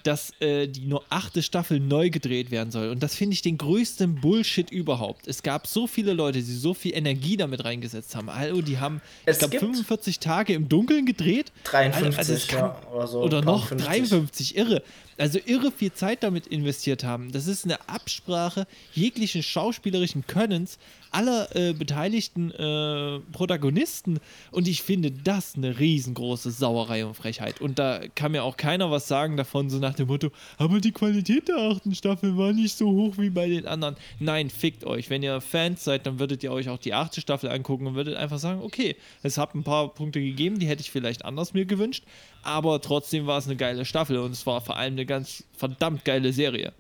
[0.07, 2.91] dass äh, die nur achte Staffel neu gedreht werden soll.
[2.91, 5.27] Und das finde ich den größten Bullshit überhaupt.
[5.27, 8.29] Es gab so viele Leute, die so viel Energie damit reingesetzt haben.
[8.29, 11.53] Also, die haben, es ich glaube, 45 Tage im Dunkeln gedreht.
[11.65, 13.23] 53 also, kann, ja, oder so.
[13.23, 13.87] Oder noch 50.
[13.87, 14.83] 53, irre.
[15.19, 17.33] Also irre viel Zeit damit investiert haben.
[17.33, 20.79] Das ist eine Absprache jeglichen schauspielerischen Könnens
[21.11, 24.21] aller äh, beteiligten äh, Protagonisten.
[24.51, 27.61] Und ich finde das eine riesengroße Sauerei und Frechheit.
[27.61, 30.93] Und da kann mir auch keiner was sagen davon, so nach dem Motto, aber die
[30.93, 33.97] Qualität der achten Staffel war nicht so hoch wie bei den anderen.
[34.19, 35.09] Nein, fickt euch.
[35.09, 38.17] Wenn ihr Fans seid, dann würdet ihr euch auch die achte Staffel angucken und würdet
[38.17, 41.65] einfach sagen, okay, es hat ein paar Punkte gegeben, die hätte ich vielleicht anders mir
[41.65, 42.05] gewünscht,
[42.47, 46.05] aber trotzdem war es eine geile Staffel und es war vor allem eine ganz verdammt
[46.05, 46.73] geile Serie.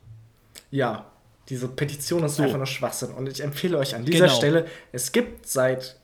[0.70, 1.06] Ja,
[1.48, 2.42] diese Petition ist so.
[2.42, 3.10] einfach nur Schwachsinn.
[3.10, 4.36] Und ich empfehle euch an dieser genau.
[4.36, 5.96] Stelle, es gibt seit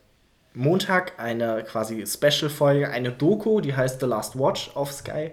[0.53, 5.31] Montag eine quasi Special-Folge, eine Doku, die heißt The Last Watch auf Sky,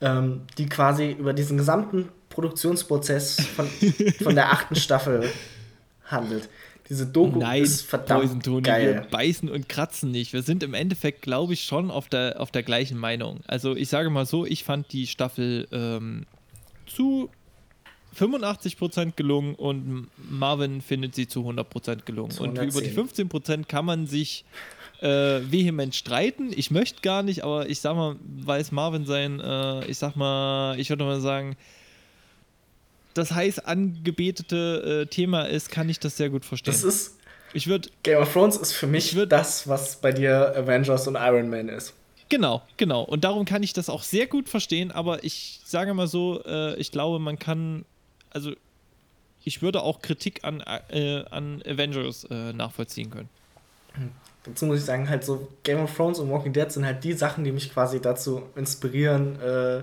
[0.00, 3.68] ähm, die quasi über diesen gesamten Produktionsprozess von,
[4.22, 5.30] von der achten Staffel
[6.04, 6.48] handelt.
[6.88, 8.94] Diese Doku Nein, ist verdammt Poison Tony, geil.
[8.94, 10.32] Wir beißen und kratzen nicht.
[10.32, 13.40] Wir sind im Endeffekt, glaube ich, schon auf der, auf der gleichen Meinung.
[13.46, 16.26] Also ich sage mal so, ich fand die Staffel ähm,
[16.86, 17.30] zu
[18.18, 22.36] 85% gelungen und Marvin findet sie zu 100% gelungen.
[22.38, 24.44] Und über die 15% kann man sich
[25.00, 26.52] äh, vehement streiten.
[26.54, 30.78] Ich möchte gar nicht, aber ich sag mal, weiß Marvin sein, äh, ich sag mal,
[30.78, 31.56] ich würde mal sagen,
[33.14, 36.72] das heiß angebetete äh, Thema ist, kann ich das sehr gut verstehen.
[36.72, 37.18] Das ist.
[37.52, 37.88] Ich würde.
[38.02, 41.68] Game of Thrones ist für mich würd, das, was bei dir Avengers und Iron Man
[41.68, 41.94] ist.
[42.28, 43.02] Genau, genau.
[43.02, 46.74] Und darum kann ich das auch sehr gut verstehen, aber ich sage mal so, äh,
[46.76, 47.84] ich glaube, man kann,
[48.30, 48.52] also
[49.44, 53.28] ich würde auch Kritik an, äh, an Avengers äh, nachvollziehen können.
[54.44, 57.12] Dazu muss ich sagen, halt so Game of Thrones und Walking Dead sind halt die
[57.12, 59.82] Sachen, die mich quasi dazu inspirieren, äh,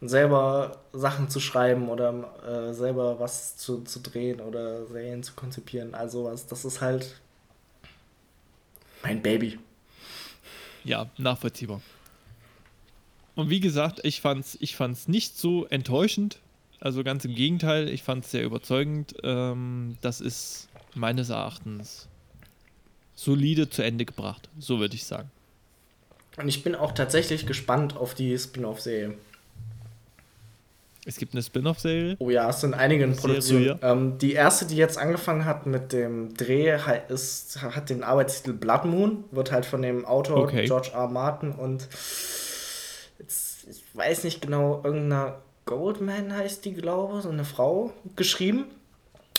[0.00, 5.94] selber Sachen zu schreiben oder äh, selber was zu, zu drehen oder Serien zu konzipieren.
[5.94, 7.20] Also was, das ist halt
[9.02, 9.58] mein Baby.
[10.84, 11.80] Ja, nachvollziehbar.
[13.34, 16.38] Und wie gesagt, ich fand's, ich fand's nicht so enttäuschend.
[16.80, 19.14] Also ganz im Gegenteil, ich fand es sehr überzeugend.
[19.22, 22.08] Ähm, das ist meines Erachtens
[23.14, 25.30] solide zu Ende gebracht, so würde ich sagen.
[26.36, 29.14] Und ich bin auch tatsächlich gespannt auf die Spin-off-Serie.
[31.08, 32.16] Es gibt eine Spin-off-Serie?
[32.18, 33.64] Oh ja, es sind einige in Produktion.
[33.64, 33.78] Ja.
[33.80, 38.84] Ähm, die erste, die jetzt angefangen hat mit dem Dreh, ist, hat den Arbeitstitel Blood
[38.84, 40.66] Moon, wird halt von dem Autor okay.
[40.66, 41.08] George R.
[41.08, 41.88] Martin und
[43.18, 48.66] jetzt, ich weiß nicht genau, irgendeiner Goldman heißt die, glaube ich, so eine Frau, geschrieben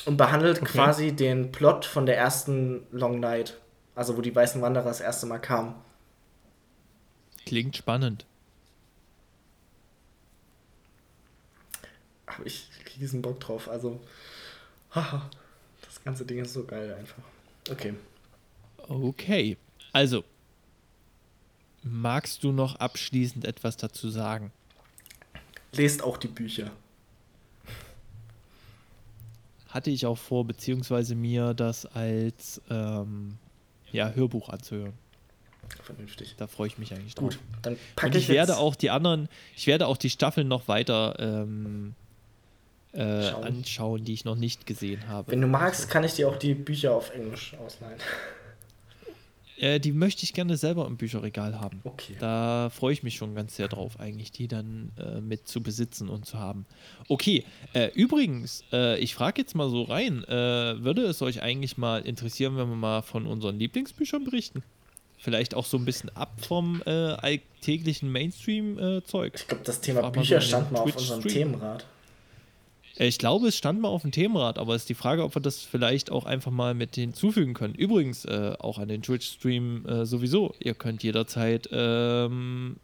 [0.05, 0.71] und behandelt okay.
[0.71, 3.59] quasi den Plot von der ersten Long Night,
[3.93, 5.75] also wo die Weißen Wanderer das erste Mal kamen.
[7.45, 8.25] Klingt spannend.
[12.29, 13.67] Habe ich riesen Bock drauf.
[13.67, 13.99] Also,
[14.91, 15.29] haha,
[15.81, 17.23] das ganze Ding ist so geil einfach.
[17.69, 17.93] Okay.
[18.87, 19.57] Okay.
[19.91, 20.23] Also,
[21.83, 24.51] magst du noch abschließend etwas dazu sagen?
[25.71, 26.71] Lest auch die Bücher.
[29.67, 33.37] Hatte ich auch vor, beziehungsweise mir das als ähm,
[33.91, 34.93] ja, Hörbuch anzuhören.
[35.83, 36.35] Vernünftig.
[36.37, 37.29] Da freue ich mich eigentlich drauf.
[37.29, 40.67] Gut, dann packe ich, ich werde auch die anderen, ich werde auch die Staffeln noch
[40.67, 41.93] weiter ähm,
[42.93, 45.31] äh, anschauen, die ich noch nicht gesehen habe.
[45.31, 47.99] Wenn du magst, kann ich dir auch die Bücher auf Englisch ausleihen.
[49.59, 51.81] Äh, die möchte ich gerne selber im Bücherregal haben.
[51.83, 52.15] Okay.
[52.19, 56.07] Da freue ich mich schon ganz sehr drauf, eigentlich, die dann äh, mit zu besitzen
[56.07, 56.65] und zu haben.
[57.09, 60.31] Okay, äh, übrigens, äh, ich frage jetzt mal so rein, äh,
[60.81, 64.63] würde es euch eigentlich mal interessieren, wenn wir mal von unseren Lieblingsbüchern berichten?
[65.17, 69.33] Vielleicht auch so ein bisschen ab vom äh, alltäglichen Mainstream-Zeug.
[69.35, 71.85] ich glaube, das Thema Bücher stand mal auf unserem Themenrat.
[73.01, 75.41] Ich glaube, es stand mal auf dem Themenrad, aber es ist die Frage, ob wir
[75.41, 77.73] das vielleicht auch einfach mal mit hinzufügen können.
[77.73, 80.53] Übrigens, äh, auch an den Twitch-Stream äh, sowieso.
[80.59, 82.75] Ihr könnt jederzeit ähm,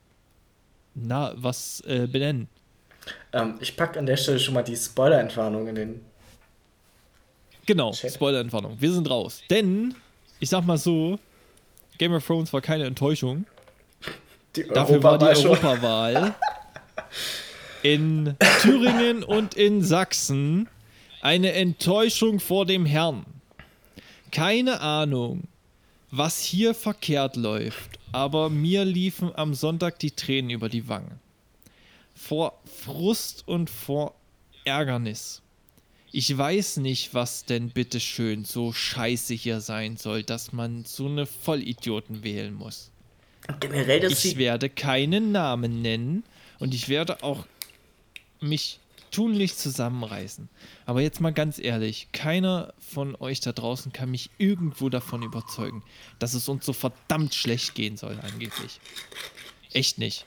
[0.94, 2.48] na, was äh, benennen.
[3.34, 6.02] Ähm, ich packe an der Stelle schon mal die Spoiler-Entwarnung in den.
[7.66, 8.78] Genau, Spoiler-Entwarnung.
[8.80, 9.42] Wir sind raus.
[9.50, 9.96] Denn,
[10.40, 11.20] ich sag mal so,
[11.98, 13.46] Game of Thrones war keine Enttäuschung.
[14.56, 16.36] Die Dafür war die Europawahl.
[17.86, 20.68] in Thüringen und in Sachsen
[21.22, 23.28] eine Enttäuschung vor dem Herrn.
[24.32, 25.44] Keine Ahnung,
[26.10, 31.20] was hier verkehrt läuft, aber mir liefen am Sonntag die Tränen über die Wangen.
[32.16, 34.16] Vor Frust und vor
[34.64, 35.44] Ärgernis.
[36.12, 41.28] Ich weiß nicht, was denn bitteschön so scheiße hier sein soll, dass man so eine
[41.28, 42.90] Vollidioten wählen muss.
[43.60, 46.24] Generell ich werde keinen Namen nennen
[46.58, 47.46] und ich werde auch
[48.46, 48.80] mich
[49.12, 50.50] tunlich zusammenreißen.
[50.86, 55.84] Aber jetzt mal ganz ehrlich, keiner von euch da draußen kann mich irgendwo davon überzeugen,
[56.20, 58.80] dass es uns so verdammt schlecht gehen soll, angeblich.
[59.72, 60.26] Echt nicht.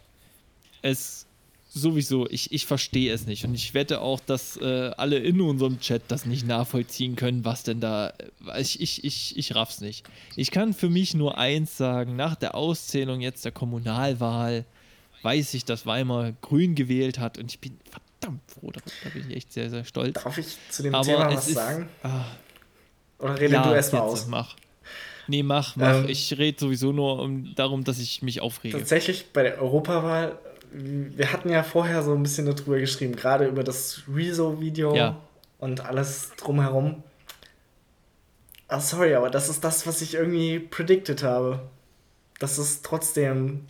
[0.80, 1.26] Es
[1.68, 3.44] sowieso, ich, ich verstehe es nicht.
[3.44, 7.62] Und ich wette auch, dass äh, alle in unserem Chat das nicht nachvollziehen können, was
[7.62, 8.14] denn da.
[8.58, 10.06] Ich, ich, ich, ich raff's nicht.
[10.36, 14.64] Ich kann für mich nur eins sagen: nach der Auszählung jetzt der Kommunalwahl
[15.22, 18.07] weiß ich, dass Weimar grün gewählt hat und ich bin verdammt
[18.46, 18.90] froh darüber.
[19.04, 20.22] Da bin ich echt sehr, sehr stolz.
[20.22, 21.88] Darf ich zu dem Aber Thema was ist, sagen?
[22.02, 22.24] Ah,
[23.18, 24.26] Oder rede ja, du erstmal aus?
[24.26, 24.56] Mach.
[25.28, 26.04] Nee, mach, mach.
[26.04, 28.78] Ähm, ich rede sowieso nur um, darum, dass ich mich aufrege.
[28.78, 30.38] Tatsächlich bei der Europawahl,
[30.72, 35.20] wir hatten ja vorher so ein bisschen darüber geschrieben, gerade über das Rezo-Video ja.
[35.58, 37.02] und alles drumherum.
[38.68, 41.60] Ah, sorry, aber das ist das, was ich irgendwie predicted habe.
[42.38, 43.66] Das ist trotzdem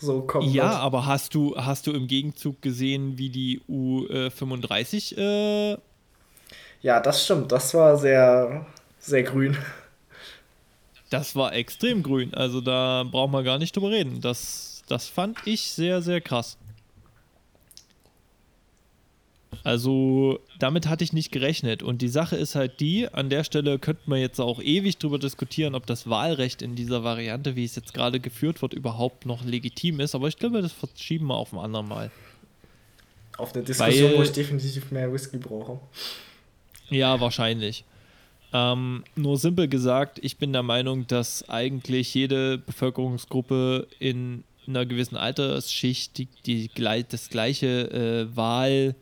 [0.00, 0.80] so kommen Ja, wird.
[0.80, 5.78] aber hast du, hast du im Gegenzug gesehen, wie die U35 äh,
[6.82, 7.52] Ja, das stimmt.
[7.52, 8.66] Das war sehr,
[8.98, 9.56] sehr grün.
[11.10, 12.34] Das war extrem grün.
[12.34, 14.20] Also da braucht man gar nicht drüber reden.
[14.20, 16.56] Das, das fand ich sehr, sehr krass.
[19.64, 21.82] Also damit hatte ich nicht gerechnet.
[21.82, 25.18] Und die Sache ist halt die, an der Stelle könnte man jetzt auch ewig drüber
[25.18, 29.44] diskutieren, ob das Wahlrecht in dieser Variante, wie es jetzt gerade geführt wird, überhaupt noch
[29.44, 30.14] legitim ist.
[30.14, 32.10] Aber ich glaube, das verschieben wir auf ein andermal.
[33.36, 35.80] Auf eine Diskussion, Weil, wo ich definitiv mehr Whisky brauche.
[36.88, 37.84] Ja, wahrscheinlich.
[38.52, 45.16] Ähm, nur simpel gesagt, ich bin der Meinung, dass eigentlich jede Bevölkerungsgruppe in einer gewissen
[45.16, 46.70] Altersschicht die, die,
[47.08, 48.94] das gleiche äh, Wahl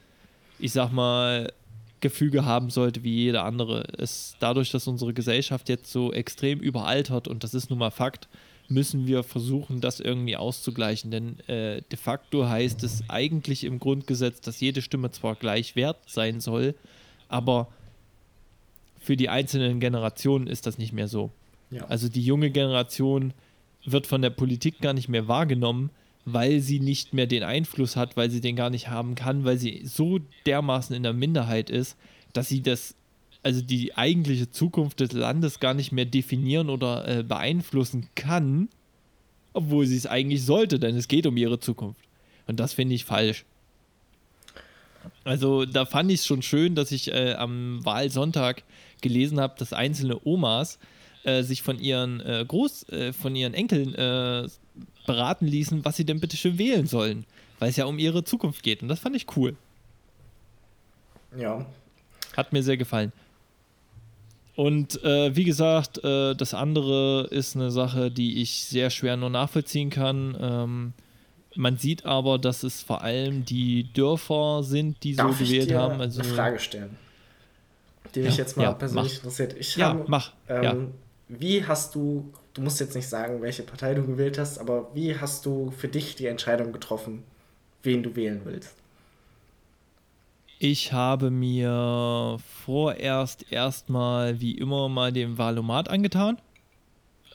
[0.59, 1.53] ich sag mal,
[2.01, 3.85] Gefüge haben sollte wie jeder andere.
[3.99, 8.29] Es, dadurch, dass unsere Gesellschaft jetzt so extrem überaltert und das ist nun mal Fakt,
[8.68, 11.11] müssen wir versuchen, das irgendwie auszugleichen.
[11.11, 15.99] Denn äh, de facto heißt es eigentlich im Grundgesetz, dass jede Stimme zwar gleich wert
[16.07, 16.75] sein soll,
[17.29, 17.68] aber
[19.01, 21.31] für die einzelnen Generationen ist das nicht mehr so.
[21.71, 21.85] Ja.
[21.87, 23.33] Also die junge Generation
[23.85, 25.90] wird von der Politik gar nicht mehr wahrgenommen,
[26.32, 29.58] weil sie nicht mehr den Einfluss hat, weil sie den gar nicht haben kann, weil
[29.58, 31.96] sie so dermaßen in der Minderheit ist,
[32.32, 32.94] dass sie das,
[33.42, 38.68] also die eigentliche Zukunft des Landes gar nicht mehr definieren oder äh, beeinflussen kann,
[39.52, 42.00] obwohl sie es eigentlich sollte, denn es geht um ihre Zukunft.
[42.46, 43.44] Und das finde ich falsch.
[45.24, 48.62] Also da fand ich es schon schön, dass ich äh, am Wahlsonntag
[49.00, 50.78] gelesen habe, dass einzelne Omas
[51.24, 54.48] äh, sich von ihren äh, Groß, äh, von ihren Enkeln äh,
[55.06, 57.24] beraten ließen, was sie denn bitte schön wählen sollen,
[57.58, 58.82] weil es ja um ihre Zukunft geht.
[58.82, 59.56] Und das fand ich cool.
[61.36, 61.64] Ja.
[62.36, 63.12] Hat mir sehr gefallen.
[64.54, 69.30] Und äh, wie gesagt, äh, das andere ist eine Sache, die ich sehr schwer nur
[69.30, 70.36] nachvollziehen kann.
[70.40, 70.92] Ähm,
[71.54, 75.68] man sieht aber, dass es vor allem die Dörfer sind, die Darf so gewählt ich
[75.68, 76.00] dir haben.
[76.00, 76.96] Also, eine Frage stellen,
[78.14, 79.16] die mich Ja, jetzt mal ja, persönlich mach.
[79.18, 79.54] interessiert.
[79.58, 80.76] Ich Ja, habe, mach, Ähm, ja.
[81.28, 85.18] Wie hast du, du musst jetzt nicht sagen, welche Partei du gewählt hast, aber wie
[85.18, 87.22] hast du für dich die Entscheidung getroffen,
[87.82, 88.74] wen du wählen willst?
[90.58, 96.38] Ich habe mir vorerst erstmal wie immer mal den Valomat angetan.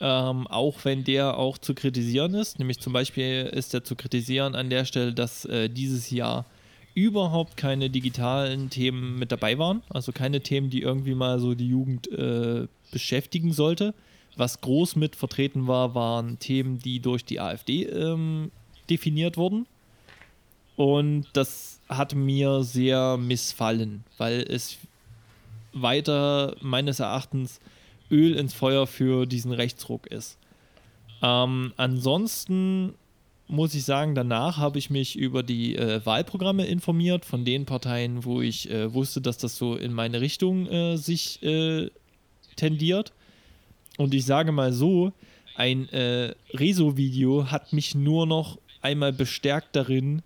[0.01, 2.59] Ähm, auch wenn der auch zu kritisieren ist.
[2.59, 6.45] Nämlich zum Beispiel ist er zu kritisieren an der Stelle, dass äh, dieses Jahr
[6.93, 9.81] überhaupt keine digitalen Themen mit dabei waren.
[9.89, 13.93] Also keine Themen, die irgendwie mal so die Jugend äh, beschäftigen sollte.
[14.35, 18.51] Was groß mit vertreten war, waren Themen, die durch die AfD ähm,
[18.89, 19.67] definiert wurden.
[20.75, 24.77] Und das hat mir sehr missfallen, weil es
[25.71, 27.59] weiter meines Erachtens
[28.09, 30.37] Öl ins Feuer für diesen Rechtsruck ist.
[31.21, 32.95] Ähm, ansonsten
[33.47, 38.23] muss ich sagen, danach habe ich mich über die äh, Wahlprogramme informiert von den Parteien,
[38.25, 41.89] wo ich äh, wusste, dass das so in meine Richtung äh, sich äh,
[42.55, 43.13] tendiert.
[43.97, 45.13] Und ich sage mal so,
[45.55, 50.23] ein äh, Rezo-Video hat mich nur noch einmal bestärkt darin,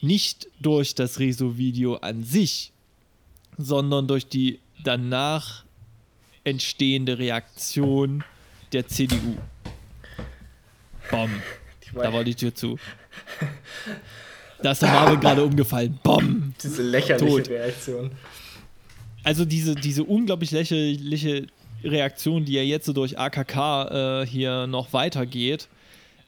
[0.00, 2.72] nicht durch das Rezo-Video an sich,
[3.56, 5.64] sondern durch die danach
[6.44, 8.24] entstehende Reaktion
[8.72, 9.36] der CDU.
[11.10, 11.30] Bom.
[11.94, 12.78] Da war die Tür zu.
[14.62, 15.98] Da ist der Marvin gerade umgefallen.
[16.02, 16.54] Bom.
[16.62, 17.48] Diese lächerliche Tot.
[17.48, 18.10] Reaktion.
[19.22, 21.46] Also diese, diese unglaublich lächerliche
[21.82, 25.68] Reaktion, die ja jetzt so durch AKK äh, hier noch weitergeht,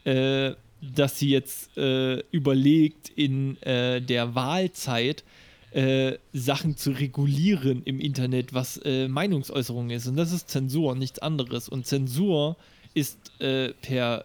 [0.04, 5.24] äh, dass sie jetzt äh, überlegt, in äh, der Wahlzeit
[5.72, 10.06] äh, Sachen zu regulieren im Internet, was äh, Meinungsäußerung ist.
[10.06, 11.68] Und das ist Zensur, nichts anderes.
[11.68, 12.56] Und Zensur
[12.94, 14.24] ist per,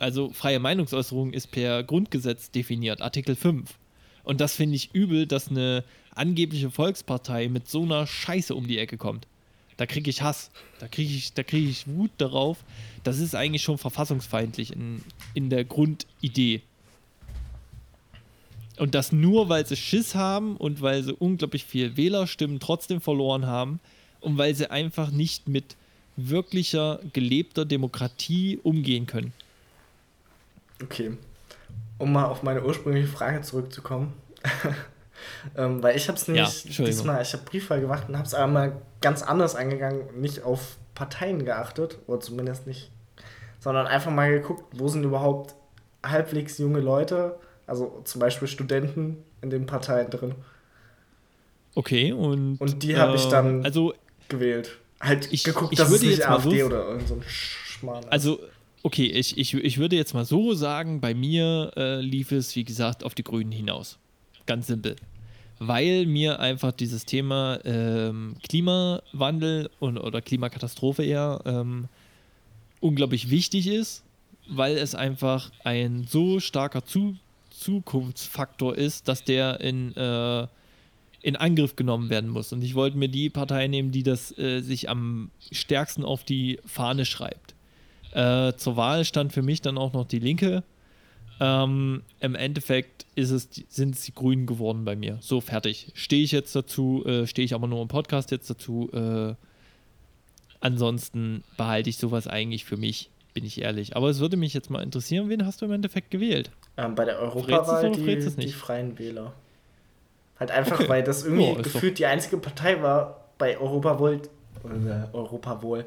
[0.00, 3.70] also freie Meinungsäußerung ist per Grundgesetz definiert, Artikel 5.
[4.24, 5.84] Und das finde ich übel, dass eine
[6.14, 9.26] angebliche Volkspartei mit so einer Scheiße um die Ecke kommt.
[9.76, 12.58] Da kriege ich Hass, da kriege ich, da kriege ich Wut darauf.
[13.02, 16.62] Das ist eigentlich schon verfassungsfeindlich in, in der Grundidee.
[18.76, 23.46] Und das nur, weil sie Schiss haben und weil sie unglaublich viel Wählerstimmen trotzdem verloren
[23.46, 23.80] haben
[24.20, 25.76] und weil sie einfach nicht mit
[26.16, 29.32] wirklicher gelebter Demokratie umgehen können.
[30.82, 31.16] Okay.
[31.98, 34.14] Um mal auf meine ursprüngliche Frage zurückzukommen.
[35.56, 36.98] ähm, weil ich habe es Ja, nämlich Entschuldigung.
[36.98, 41.44] diesmal, ich habe Briefwahl gemacht und habe es einmal ganz anders angegangen, nicht auf Parteien
[41.44, 42.90] geachtet, oder zumindest nicht,
[43.58, 45.54] sondern einfach mal geguckt, wo sind überhaupt
[46.04, 50.34] halbwegs junge Leute, also zum Beispiel Studenten in den Parteien drin,
[51.76, 52.56] Okay, und.
[52.60, 53.94] Und die hab ich äh, dann- Also,
[54.28, 54.78] gewählt.
[55.00, 58.12] Halt Ich- geguckt, ich dass es nicht AfD so- oder irgend so ein Schmarrn ist.
[58.12, 58.40] Also,
[58.82, 62.64] okay, ich, ich, ich würde jetzt mal so sagen, bei mir äh, lief es, wie
[62.64, 63.98] gesagt, auf die Grünen hinaus.
[64.46, 64.96] Ganz simpel.
[65.58, 71.88] Weil mir einfach dieses Thema ähm, Klimawandel und, oder Klimakatastrophe eher ähm,
[72.80, 74.02] unglaublich wichtig ist,
[74.48, 77.16] weil es einfach ein so starker Zu
[77.50, 80.46] Zukunftsfaktor ist, dass der in, äh,
[81.20, 82.52] in Angriff genommen werden muss.
[82.54, 86.58] Und ich wollte mir die Partei nehmen, die das äh, sich am stärksten auf die
[86.64, 87.54] Fahne schreibt.
[88.12, 90.62] Äh, zur Wahl stand für mich dann auch noch die Linke.
[91.40, 95.18] Ähm, Im Endeffekt ist es, sind es die Grünen geworden bei mir.
[95.20, 95.90] So fertig.
[95.94, 98.90] Stehe ich jetzt dazu, äh, stehe ich aber nur im Podcast jetzt dazu.
[98.92, 99.34] Äh,
[100.60, 103.96] ansonsten behalte ich sowas eigentlich für mich, bin ich ehrlich.
[103.96, 106.50] Aber es würde mich jetzt mal interessieren, wen hast du im Endeffekt gewählt?
[106.76, 109.32] Ähm, bei der Europawahl die, die Freien Wähler.
[110.38, 110.88] Halt einfach, Okay.
[110.88, 114.20] weil das irgendwie Ja, ist doch- gefühlt die einzige Partei war bei Europawohl,
[114.64, 115.84] äh, Europawohl,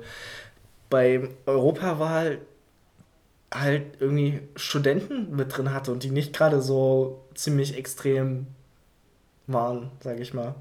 [0.93, 2.37] bei Europawahl,
[3.51, 8.45] halt irgendwie Studenten mit drin hatte und die nicht gerade so ziemlich extrem
[9.47, 10.53] waren, sag ich mal.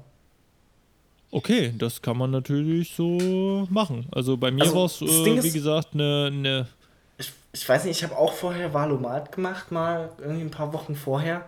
[1.29, 4.07] Okay, das kann man natürlich so machen.
[4.11, 6.31] Also bei mir also, war es, äh, wie gesagt, eine.
[6.31, 6.67] Ne
[7.19, 10.95] ich, ich weiß nicht, ich habe auch vorher Valomat gemacht, mal irgendwie ein paar Wochen
[10.95, 11.47] vorher.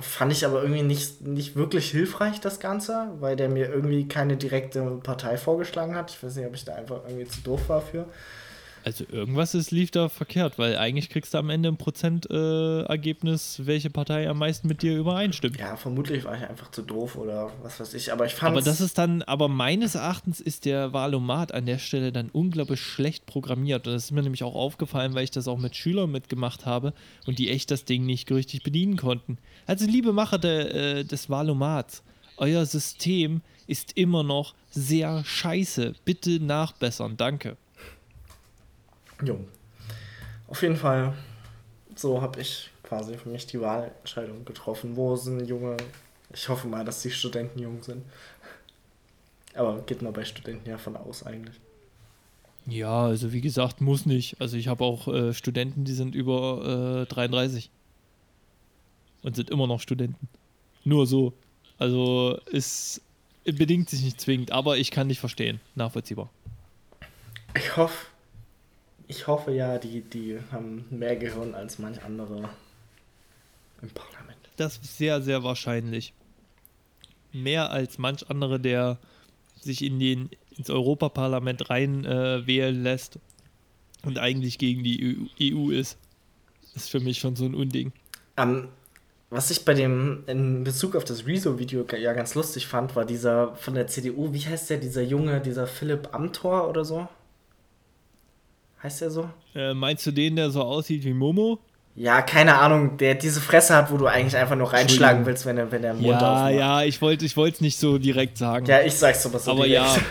[0.00, 4.36] Fand ich aber irgendwie nicht, nicht wirklich hilfreich, das Ganze, weil der mir irgendwie keine
[4.36, 6.10] direkte Partei vorgeschlagen hat.
[6.10, 8.06] Ich weiß nicht, ob ich da einfach irgendwie zu doof war für.
[8.86, 13.66] Also irgendwas ist, lief da verkehrt, weil eigentlich kriegst du am Ende ein Prozentergebnis, äh,
[13.66, 15.58] welche Partei am meisten mit dir übereinstimmt.
[15.58, 18.12] Ja, vermutlich war ich einfach zu doof oder was weiß ich.
[18.12, 18.52] Aber ich fand.
[18.52, 22.80] Aber das ist dann, aber meines Erachtens ist der Valomat an der Stelle dann unglaublich
[22.80, 23.88] schlecht programmiert.
[23.88, 26.92] Und das ist mir nämlich auch aufgefallen, weil ich das auch mit Schülern mitgemacht habe
[27.26, 29.38] und die echt das Ding nicht richtig bedienen konnten.
[29.66, 32.04] Also liebe Macher de, äh, des Valomats,
[32.36, 35.94] euer System ist immer noch sehr scheiße.
[36.04, 37.16] Bitte nachbessern.
[37.16, 37.56] Danke.
[39.22, 39.38] Jo.
[40.48, 41.14] Auf jeden Fall,
[41.94, 44.96] so habe ich quasi für mich die Wahlentscheidung getroffen.
[44.96, 45.76] Wo sind junge.
[46.32, 48.04] Ich hoffe mal, dass die Studenten jung sind.
[49.54, 51.56] Aber geht man bei Studenten ja von aus eigentlich.
[52.66, 54.40] Ja, also wie gesagt, muss nicht.
[54.40, 57.70] Also ich habe auch äh, Studenten, die sind über äh, 33
[59.22, 60.28] und sind immer noch Studenten.
[60.84, 61.32] Nur so.
[61.78, 63.00] Also es
[63.44, 65.60] bedingt sich nicht zwingend, aber ich kann nicht verstehen.
[65.74, 66.28] Nachvollziehbar.
[67.54, 68.06] Ich hoffe,
[69.08, 72.50] ich hoffe ja, die, die haben mehr Gehirn als manch andere
[73.82, 74.38] im Parlament.
[74.56, 76.12] Das ist sehr, sehr wahrscheinlich.
[77.32, 78.98] Mehr als manch andere, der
[79.60, 83.18] sich in den, ins Europaparlament rein äh, wählen lässt
[84.02, 85.98] und eigentlich gegen die EU ist.
[86.74, 87.92] Ist für mich schon so ein Unding.
[88.38, 88.68] Um,
[89.30, 93.54] was ich bei dem in Bezug auf das Rezo-Video ja ganz lustig fand, war dieser
[93.56, 97.08] von der CDU, wie heißt der, dieser Junge, dieser Philipp Amthor oder so?
[98.86, 99.28] Heißt der so?
[99.52, 101.58] Äh, meinst du den, der so aussieht wie Momo?
[101.96, 105.58] Ja, keine Ahnung, der diese Fresse hat, wo du eigentlich einfach nur reinschlagen willst, wenn
[105.58, 106.52] er, wenn er Mund ja, aufmacht.
[106.52, 108.64] Ja, ich wollte ich es nicht so direkt sagen.
[108.66, 109.96] Ja, ich sag's aber so aber direkt.
[109.96, 110.02] ja.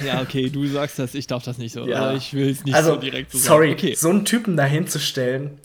[0.06, 1.84] Ja, okay, du sagst das, ich darf das nicht so.
[1.84, 2.14] Ja.
[2.14, 3.78] ich will es nicht also, so direkt so sorry, sagen.
[3.78, 3.94] Okay.
[3.94, 5.58] so einen Typen dahin zu stellen.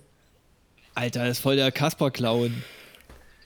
[0.95, 2.63] Alter, das ist voll der Kasper-Clown.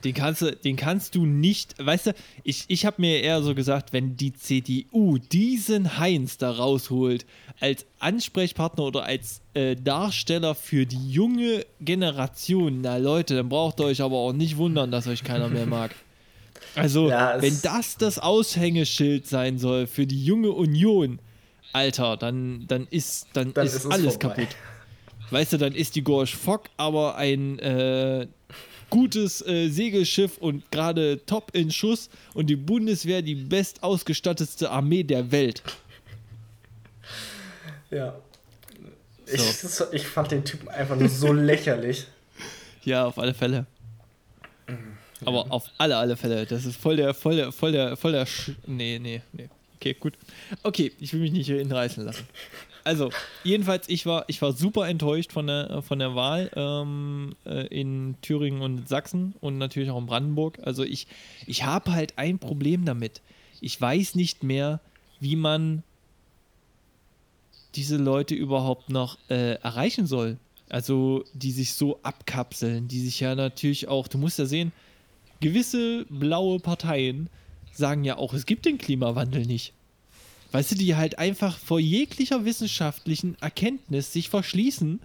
[0.04, 3.54] Den kannst du, den kannst du nicht, weißt du, ich, ich habe mir eher so
[3.54, 7.24] gesagt, wenn die CDU diesen Heinz da rausholt
[7.60, 13.86] als Ansprechpartner oder als äh, Darsteller für die junge Generation, na Leute, dann braucht ihr
[13.86, 15.94] euch aber auch nicht wundern, dass euch keiner mehr mag.
[16.76, 21.20] Also, ja, wenn das das Aushängeschild sein soll für die junge Union,
[21.72, 24.34] Alter, dann, dann ist, dann, dann ist, ist alles vorbei.
[24.36, 24.56] kaputt.
[25.30, 28.26] Weißt du, dann ist die Gorsch Fock aber ein äh,
[28.94, 35.32] gutes äh, Segelschiff und gerade top in Schuss und die Bundeswehr die bestausgestattetste Armee der
[35.32, 35.62] Welt.
[37.90, 38.14] Ja.
[39.26, 39.88] So.
[39.90, 42.06] Ich, ich fand den Typen einfach nur so lächerlich.
[42.84, 43.66] Ja, auf alle Fälle.
[45.24, 46.46] Aber auf alle, alle Fälle.
[46.46, 48.26] Das ist voll der, voll der, voll der, voll der.
[48.26, 49.48] Sch nee, nee, nee.
[49.76, 50.14] Okay, gut.
[50.62, 52.28] Okay, ich will mich nicht hinreißen lassen.
[52.84, 53.10] Also,
[53.44, 58.16] jedenfalls, ich war, ich war super enttäuscht von der, von der Wahl ähm, äh, in
[58.20, 60.58] Thüringen und Sachsen und natürlich auch in Brandenburg.
[60.62, 61.06] Also, ich,
[61.46, 63.22] ich habe halt ein Problem damit.
[63.62, 64.80] Ich weiß nicht mehr,
[65.18, 65.82] wie man
[67.74, 70.36] diese Leute überhaupt noch äh, erreichen soll.
[70.68, 74.72] Also, die sich so abkapseln, die sich ja natürlich auch, du musst ja sehen,
[75.40, 77.30] gewisse blaue Parteien
[77.72, 79.72] sagen ja auch, es gibt den Klimawandel nicht.
[80.54, 85.00] Weißt du, die halt einfach vor jeglicher wissenschaftlichen Erkenntnis sich verschließen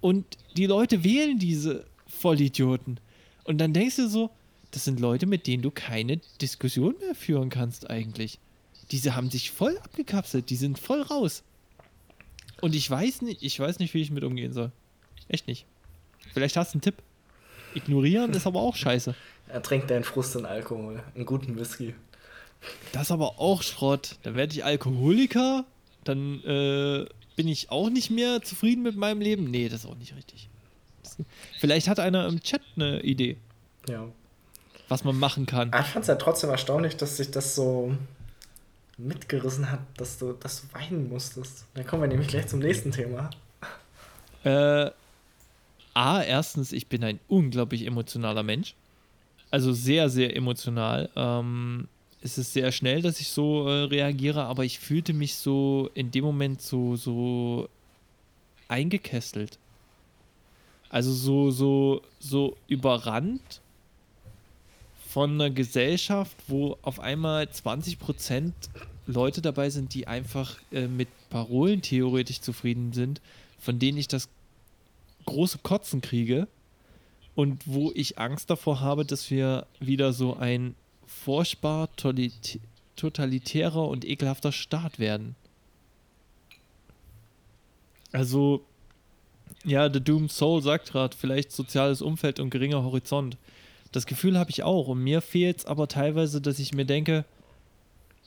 [0.00, 0.24] und
[0.56, 3.00] die Leute wählen diese Vollidioten.
[3.42, 4.30] Und dann denkst du so,
[4.70, 8.38] das sind Leute, mit denen du keine Diskussion mehr führen kannst eigentlich.
[8.92, 11.42] Diese haben sich voll abgekapselt, die sind voll raus.
[12.60, 14.70] Und ich weiß nicht, ich weiß nicht, wie ich mit umgehen soll.
[15.26, 15.66] Echt nicht.
[16.32, 17.02] Vielleicht hast du einen Tipp.
[17.74, 19.16] Ignorieren ist aber auch scheiße.
[19.48, 21.94] Er trinkt deinen Frust in Alkohol, einen guten Whisky.
[22.92, 24.16] Das ist aber auch Schrott.
[24.22, 25.64] Dann werde ich Alkoholiker,
[26.04, 27.06] dann äh,
[27.36, 29.50] bin ich auch nicht mehr zufrieden mit meinem Leben.
[29.50, 30.48] Nee, das ist auch nicht richtig.
[31.60, 33.36] Vielleicht hat einer im Chat eine Idee.
[33.88, 34.06] Ja.
[34.88, 35.70] Was man machen kann.
[35.80, 37.96] Ich fand es ja trotzdem erstaunlich, dass sich das so
[38.98, 41.64] mitgerissen hat, dass du, dass du weinen musstest.
[41.74, 43.30] Dann kommen wir nämlich gleich zum nächsten Thema.
[44.44, 44.90] Äh,
[45.94, 48.74] A, erstens, ich bin ein unglaublich emotionaler Mensch.
[49.50, 51.08] Also sehr, sehr emotional.
[51.16, 51.88] Ähm,
[52.24, 56.10] es ist sehr schnell, dass ich so äh, reagiere, aber ich fühlte mich so in
[56.10, 57.68] dem Moment so, so
[58.66, 59.58] eingekesselt.
[60.88, 63.60] Also so, so, so überrannt
[65.06, 68.52] von einer Gesellschaft, wo auf einmal 20%
[69.06, 73.20] Leute dabei sind, die einfach äh, mit Parolen theoretisch zufrieden sind,
[73.58, 74.30] von denen ich das
[75.26, 76.48] große Kotzen kriege
[77.34, 80.74] und wo ich Angst davor habe, dass wir wieder so ein
[81.06, 81.88] furchtbar
[82.96, 85.36] totalitärer und ekelhafter Staat werden.
[88.12, 88.64] Also,
[89.64, 93.36] ja, The Doomed Soul sagt gerade, vielleicht soziales Umfeld und geringer Horizont.
[93.92, 94.88] Das Gefühl habe ich auch.
[94.88, 97.24] Und mir fehlt es aber teilweise, dass ich mir denke,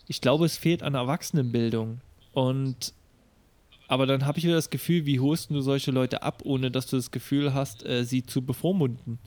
[0.08, 2.02] ich glaube, es fehlt an Erwachsenenbildung.
[2.34, 2.94] Und
[3.88, 6.88] aber dann habe ich wieder das Gefühl, wie holst du solche Leute ab, ohne dass
[6.88, 9.20] du das Gefühl hast, äh, sie zu bevormunden?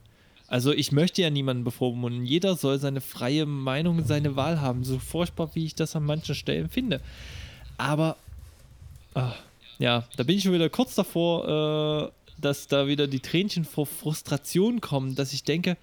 [0.51, 2.26] Also ich möchte ja niemanden bevormunden.
[2.26, 4.82] Jeder soll seine freie Meinung, seine Wahl haben.
[4.82, 7.01] So furchtbar, wie ich das an manchen Stellen finde.
[7.78, 8.16] Aber
[9.14, 9.36] ach,
[9.78, 13.86] ja, da bin ich schon wieder kurz davor, äh, dass da wieder die Tränchen vor
[13.86, 15.76] Frustration kommen, dass ich denke,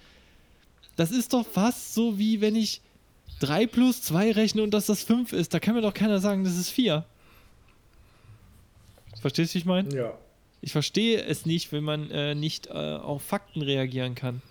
[0.97, 2.81] das ist doch fast so wie wenn ich
[3.39, 5.53] 3 plus 2 rechne und dass das 5 ist.
[5.53, 7.05] Da kann mir doch keiner sagen, das ist 4.
[9.21, 9.95] Verstehst du, wie ich meine?
[9.95, 10.13] Ja.
[10.59, 14.41] Ich verstehe es nicht, wenn man äh, nicht äh, auf Fakten reagieren kann.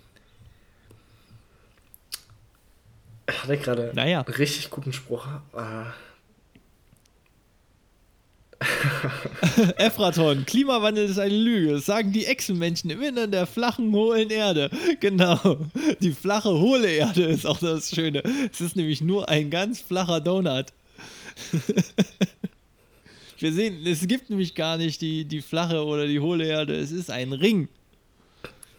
[3.29, 4.21] Ich hatte gerade naja.
[4.21, 5.27] einen richtig guten Spruch.
[5.53, 5.85] Äh.
[9.77, 11.73] Efraton, Klimawandel ist eine Lüge.
[11.73, 14.71] Das sagen die Echsenmenschen im Innern der flachen, hohlen Erde.
[14.99, 15.57] Genau.
[15.99, 18.23] Die flache, hohle Erde ist auch das Schöne.
[18.51, 20.67] Es ist nämlich nur ein ganz flacher Donut.
[23.39, 26.75] Wir sehen, es gibt nämlich gar nicht die, die flache oder die hohle Erde.
[26.75, 27.69] Es ist ein Ring.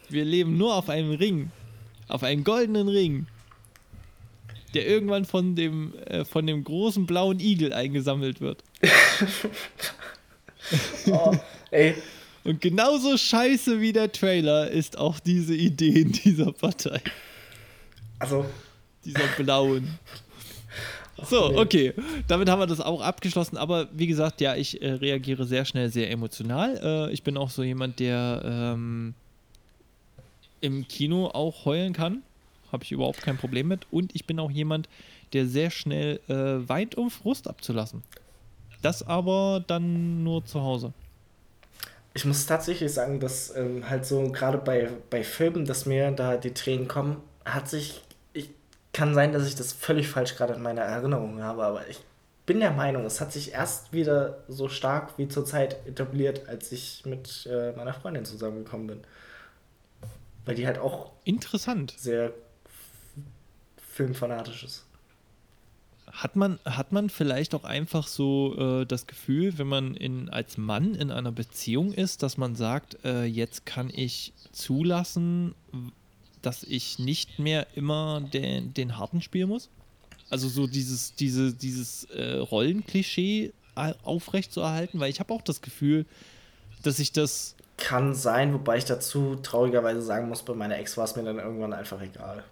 [0.09, 1.53] Wir leben nur auf einem Ring.
[2.09, 3.29] Auf einem goldenen Ring.
[4.75, 8.63] Der irgendwann von dem, äh, von dem großen blauen Igel eingesammelt wird.
[11.11, 11.35] oh,
[11.71, 11.95] ey.
[12.45, 17.01] Und genauso scheiße wie der Trailer ist auch diese Idee in dieser Partei.
[18.19, 18.47] Also.
[19.05, 19.99] Dieser blauen.
[21.25, 21.95] So, okay.
[22.29, 23.57] Damit haben wir das auch abgeschlossen.
[23.57, 26.79] Aber wie gesagt, ja, ich äh, reagiere sehr schnell, sehr emotional.
[26.83, 29.15] Äh, ich bin auch so jemand, der ähm,
[30.61, 32.23] im Kino auch heulen kann.
[32.73, 33.87] Habe ich überhaupt kein Problem mit.
[33.91, 34.89] Und ich bin auch jemand,
[35.33, 38.03] der sehr schnell äh, weint, um Frust abzulassen.
[38.83, 40.93] Das aber dann nur zu Hause.
[42.15, 46.37] Ich muss tatsächlich sagen, dass ähm, halt so gerade bei, bei Filmen, dass mir da
[46.37, 48.03] die Tränen kommen, hat sich
[48.99, 52.01] kann sein, dass ich das völlig falsch gerade in meiner Erinnerung habe, aber ich
[52.47, 57.05] bin der Meinung, es hat sich erst wieder so stark wie zurzeit etabliert, als ich
[57.05, 59.01] mit äh, meiner Freundin zusammengekommen bin.
[60.47, 62.33] Weil die halt auch interessant sehr
[63.99, 64.85] filmfanatisch ist.
[66.07, 70.57] Hat man, hat man vielleicht auch einfach so äh, das Gefühl, wenn man in, als
[70.57, 75.55] Mann in einer Beziehung ist, dass man sagt, äh, jetzt kann ich zulassen,
[76.43, 79.69] dass ich nicht mehr immer den, den Harten spielen muss?
[80.31, 83.53] Also so dieses, diese, dieses äh, Rollenklischee
[84.03, 86.07] aufrecht zu erhalten, weil ich habe auch das Gefühl,
[86.83, 87.55] dass ich das.
[87.77, 91.39] Kann sein, wobei ich dazu traurigerweise sagen muss, bei meiner Ex war es mir dann
[91.39, 92.45] irgendwann einfach egal.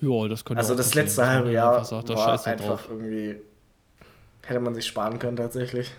[0.00, 2.86] Ja, das könnte Also das letzte halbe Jahr sagt, war einfach drauf.
[2.88, 3.36] irgendwie.
[4.42, 5.90] Hätte man sich sparen können tatsächlich.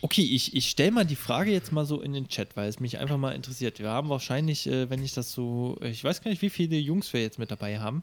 [0.00, 2.80] Okay, ich, ich stelle mal die Frage jetzt mal so in den Chat, weil es
[2.80, 3.78] mich einfach mal interessiert.
[3.78, 7.12] Wir haben wahrscheinlich, äh, wenn ich das so, ich weiß gar nicht, wie viele Jungs
[7.12, 8.02] wir jetzt mit dabei haben,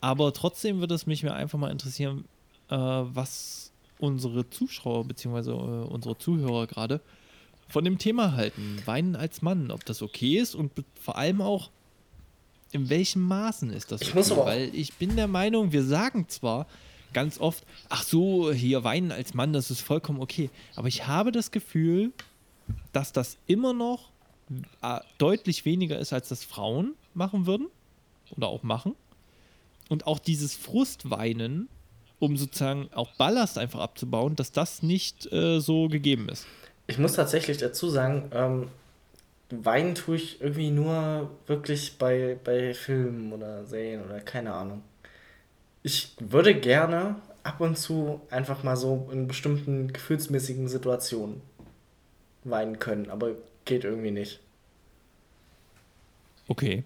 [0.00, 2.24] aber trotzdem würde es mich mir einfach mal interessieren,
[2.70, 5.50] äh, was unsere Zuschauer bzw.
[5.50, 7.00] Äh, unsere Zuhörer gerade
[7.68, 8.80] von dem Thema halten.
[8.86, 11.70] Weinen als Mann, ob das okay ist und vor allem auch,
[12.76, 14.20] in welchem Maßen ist das okay?
[14.20, 16.66] Ich weil ich bin der Meinung, wir sagen zwar,
[17.12, 20.50] ganz oft, ach so, hier weinen als Mann, das ist vollkommen okay.
[20.74, 22.12] Aber ich habe das Gefühl,
[22.92, 24.10] dass das immer noch
[24.82, 27.68] äh, deutlich weniger ist, als das Frauen machen würden
[28.36, 28.94] oder auch machen.
[29.88, 31.68] Und auch dieses Frustweinen,
[32.18, 36.46] um sozusagen auch Ballast einfach abzubauen, dass das nicht äh, so gegeben ist.
[36.86, 38.68] Ich muss tatsächlich dazu sagen, ähm,
[39.50, 44.82] weinen tue ich irgendwie nur wirklich bei, bei Filmen oder Serien oder keine Ahnung
[45.86, 51.42] ich würde gerne ab und zu einfach mal so in bestimmten gefühlsmäßigen Situationen
[52.42, 54.40] weinen können, aber geht irgendwie nicht.
[56.48, 56.82] Okay.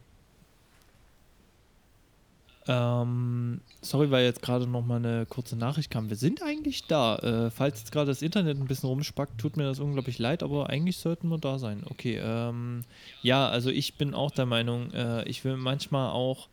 [2.68, 6.10] Ähm, sorry, weil jetzt gerade noch mal eine kurze Nachricht kam.
[6.10, 7.16] Wir sind eigentlich da.
[7.16, 10.68] Äh, falls jetzt gerade das Internet ein bisschen rumspackt, tut mir das unglaublich leid, aber
[10.68, 11.82] eigentlich sollten wir da sein.
[11.88, 12.20] Okay.
[12.22, 12.84] Ähm,
[13.22, 16.48] ja, also ich bin auch der Meinung, äh, ich will manchmal auch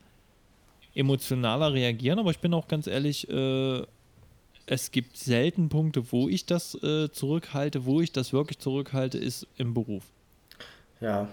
[0.95, 3.84] emotionaler reagieren, aber ich bin auch ganz ehrlich, äh,
[4.66, 9.47] es gibt selten Punkte, wo ich das äh, zurückhalte, wo ich das wirklich zurückhalte, ist
[9.58, 10.03] im Beruf.
[10.99, 11.28] Ja.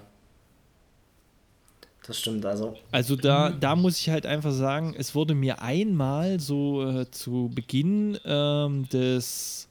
[2.07, 2.77] Das stimmt also.
[2.93, 7.51] Also da, da muss ich halt einfach sagen, es wurde mir einmal so äh, zu
[7.55, 9.69] Beginn ähm, des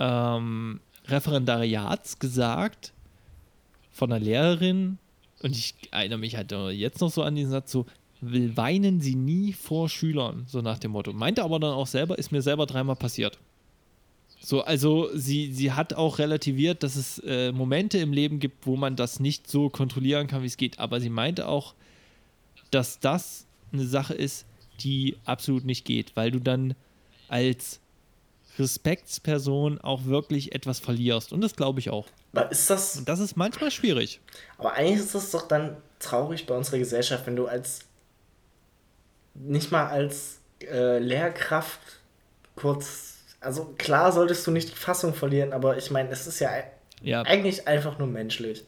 [0.00, 2.92] ähm, Referendariats gesagt
[3.92, 4.98] von einer Lehrerin,
[5.42, 7.86] und ich erinnere mich halt jetzt noch so an diesen Satz, so,
[8.20, 11.12] weinen sie nie vor Schülern, so nach dem Motto.
[11.12, 13.38] Meinte aber dann auch selber, ist mir selber dreimal passiert.
[14.44, 18.76] So, also sie, sie hat auch relativiert, dass es äh, Momente im Leben gibt, wo
[18.76, 20.78] man das nicht so kontrollieren kann, wie es geht.
[20.78, 21.72] Aber sie meinte auch,
[22.70, 24.44] dass das eine Sache ist,
[24.80, 26.74] die absolut nicht geht, weil du dann
[27.28, 27.80] als
[28.58, 31.32] Respektsperson auch wirklich etwas verlierst.
[31.32, 32.06] Und das glaube ich auch.
[32.34, 32.96] Aber ist das.
[32.98, 34.20] Und das ist manchmal schwierig.
[34.58, 37.80] Aber eigentlich ist das doch dann traurig bei unserer Gesellschaft, wenn du als.
[39.32, 41.80] nicht mal als äh, Lehrkraft
[42.56, 43.13] kurz
[43.44, 46.50] also klar solltest du nicht die Fassung verlieren, aber ich meine, es ist ja,
[47.02, 48.64] ja, eigentlich einfach nur menschlich.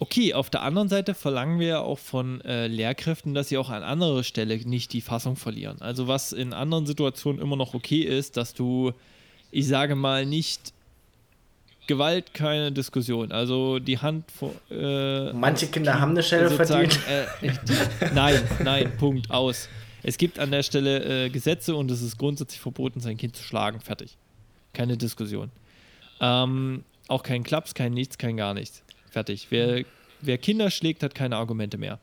[0.00, 3.68] Okay, auf der anderen Seite verlangen wir ja auch von äh, Lehrkräften, dass sie auch
[3.68, 5.80] an anderer Stelle nicht die Fassung verlieren.
[5.80, 8.92] Also was in anderen Situationen immer noch okay ist, dass du,
[9.50, 10.72] ich sage mal, nicht
[11.88, 13.32] Gewalt, keine Diskussion.
[13.32, 14.52] Also die Hand vor.
[14.70, 17.00] Äh, Manche Kinder haben eine Schelle verdient.
[17.08, 17.50] Äh,
[18.14, 19.68] nein, nein, Punkt, aus.
[20.02, 23.42] Es gibt an der Stelle äh, Gesetze und es ist grundsätzlich verboten, sein Kind zu
[23.42, 23.80] schlagen.
[23.80, 24.16] Fertig.
[24.72, 25.50] Keine Diskussion.
[26.20, 28.82] Ähm, auch kein Klaps, kein Nichts, kein gar nichts.
[29.10, 29.48] Fertig.
[29.50, 29.84] Wer,
[30.20, 31.98] wer Kinder schlägt, hat keine Argumente mehr.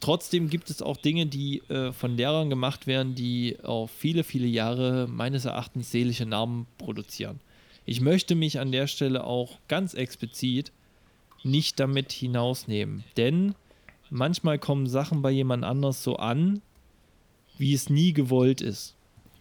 [0.00, 4.46] Trotzdem gibt es auch Dinge, die äh, von Lehrern gemacht werden, die auf viele, viele
[4.46, 7.40] Jahre meines Erachtens seelische Narben produzieren.
[7.84, 10.72] Ich möchte mich an der Stelle auch ganz explizit
[11.44, 13.54] nicht damit hinausnehmen, denn
[14.10, 16.62] manchmal kommen Sachen bei jemand anders so an,
[17.58, 18.94] wie es nie gewollt ist.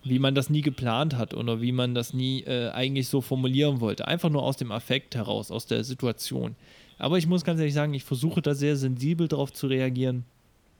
[0.03, 3.82] Wie man das nie geplant hat oder wie man das nie äh, eigentlich so formulieren
[3.82, 4.07] wollte.
[4.07, 6.55] Einfach nur aus dem Affekt heraus, aus der Situation.
[6.97, 10.24] Aber ich muss ganz ehrlich sagen, ich versuche da sehr sensibel darauf zu reagieren,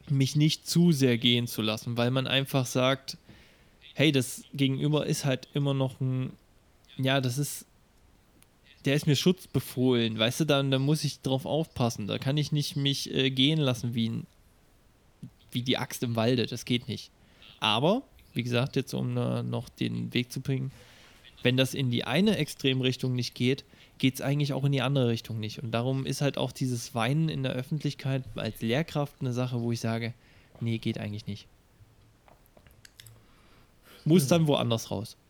[0.10, 3.18] mich nicht zu sehr gehen zu lassen, weil man einfach sagt,
[3.96, 6.32] hey, das Gegenüber ist halt immer noch ein,
[6.98, 7.66] ja, das ist,
[8.86, 12.52] der ist mir schutzbefohlen, weißt du, dann, dann muss ich drauf aufpassen, da kann ich
[12.52, 14.22] nicht mich äh, gehen lassen wie,
[15.52, 17.12] wie die Axt im Walde, das geht nicht.
[17.66, 18.04] Aber,
[18.36, 20.72] wie gesagt, jetzt um uh, noch den Weg zu bringen,
[21.42, 23.66] wenn das in die eine Extremrichtung nicht geht,
[23.98, 25.64] geht es eigentlich auch in die andere Richtung nicht.
[25.64, 29.72] Und darum ist halt auch dieses Weinen in der Öffentlichkeit als Lehrkraft eine Sache, wo
[29.72, 30.14] ich sage,
[30.60, 31.48] nee, geht eigentlich nicht.
[34.04, 35.18] Muss dann woanders raus.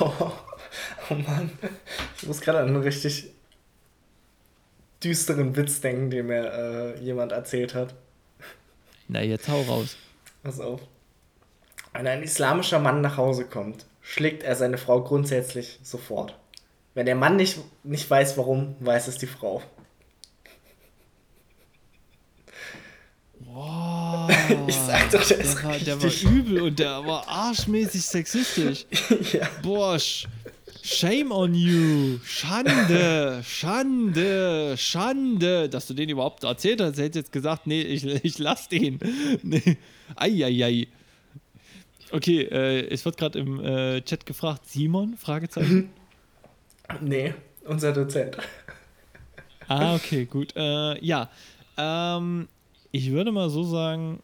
[0.00, 0.32] Oh,
[1.10, 1.50] oh Mann,
[2.16, 3.28] ich muss gerade an einen richtig
[5.04, 7.94] düsteren Witz denken, den mir äh, jemand erzählt hat.
[9.06, 9.96] Na, jetzt hau raus.
[10.42, 10.80] Pass auf.
[11.92, 16.38] Wenn ein islamischer Mann nach Hause kommt, schlägt er seine Frau grundsätzlich sofort.
[16.94, 19.62] Wenn der Mann nicht, nicht weiß, warum, weiß es die Frau.
[23.38, 24.28] Boah,
[24.66, 28.86] ich sag doch, der, der, war, der war übel und der war arschmäßig sexistisch.
[29.32, 29.48] ja.
[29.62, 29.98] Boah,
[30.84, 32.18] Shame on you.
[32.24, 35.68] Schande, Schande, Schande.
[35.68, 38.98] Dass du den überhaupt erzählt hast, hätte jetzt gesagt, nee, ich, ich lass den.
[39.44, 39.78] Nee.
[40.16, 40.88] Eieiei.
[42.10, 45.16] Okay, äh, es wird gerade im äh, Chat gefragt, Simon?
[45.16, 45.90] Fragezeichen.
[47.00, 47.32] Nee,
[47.64, 48.36] unser Dozent.
[49.66, 50.52] Ah, okay, gut.
[50.54, 51.30] Äh, ja,
[51.78, 52.48] ähm,
[52.90, 54.20] ich würde mal so sagen,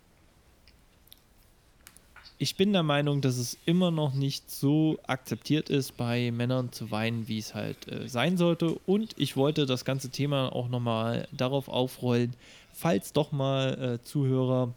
[2.38, 6.90] ich bin der Meinung, dass es immer noch nicht so akzeptiert ist, bei Männern zu
[6.90, 8.78] weinen, wie es halt äh, sein sollte.
[8.86, 12.34] Und ich wollte das ganze Thema auch nochmal darauf aufrollen,
[12.72, 14.72] falls doch mal äh, Zuhörer,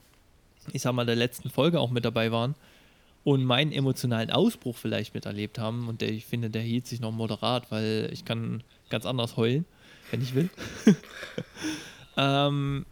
[0.74, 2.56] ich sag mal, der letzten Folge auch mit dabei waren
[3.24, 5.88] und meinen emotionalen Ausbruch vielleicht miterlebt haben.
[5.88, 9.66] Und der, ich finde, der hielt sich noch moderat, weil ich kann ganz anders heulen,
[10.10, 10.50] wenn ich will.
[12.18, 12.86] ähm,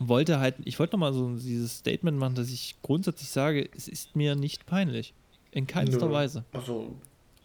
[0.00, 4.16] wollte halt, ich wollte nochmal so dieses Statement machen, dass ich grundsätzlich sage, es ist
[4.16, 5.14] mir nicht peinlich.
[5.52, 6.12] In keinster Nö.
[6.12, 6.44] Weise.
[6.52, 6.96] Also.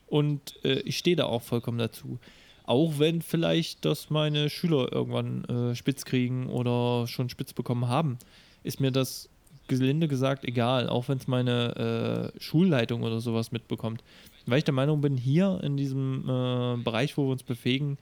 [0.07, 2.19] Und äh, ich stehe da auch vollkommen dazu.
[2.63, 8.17] Auch wenn vielleicht das meine Schüler irgendwann äh, spitz kriegen oder schon spitz bekommen haben,
[8.63, 9.29] ist mir das
[9.67, 14.03] gelinde gesagt egal, auch wenn es meine äh, Schulleitung oder sowas mitbekommt.
[14.45, 17.97] Weil ich der Meinung bin, hier in diesem äh, Bereich, wo wir uns bewegen,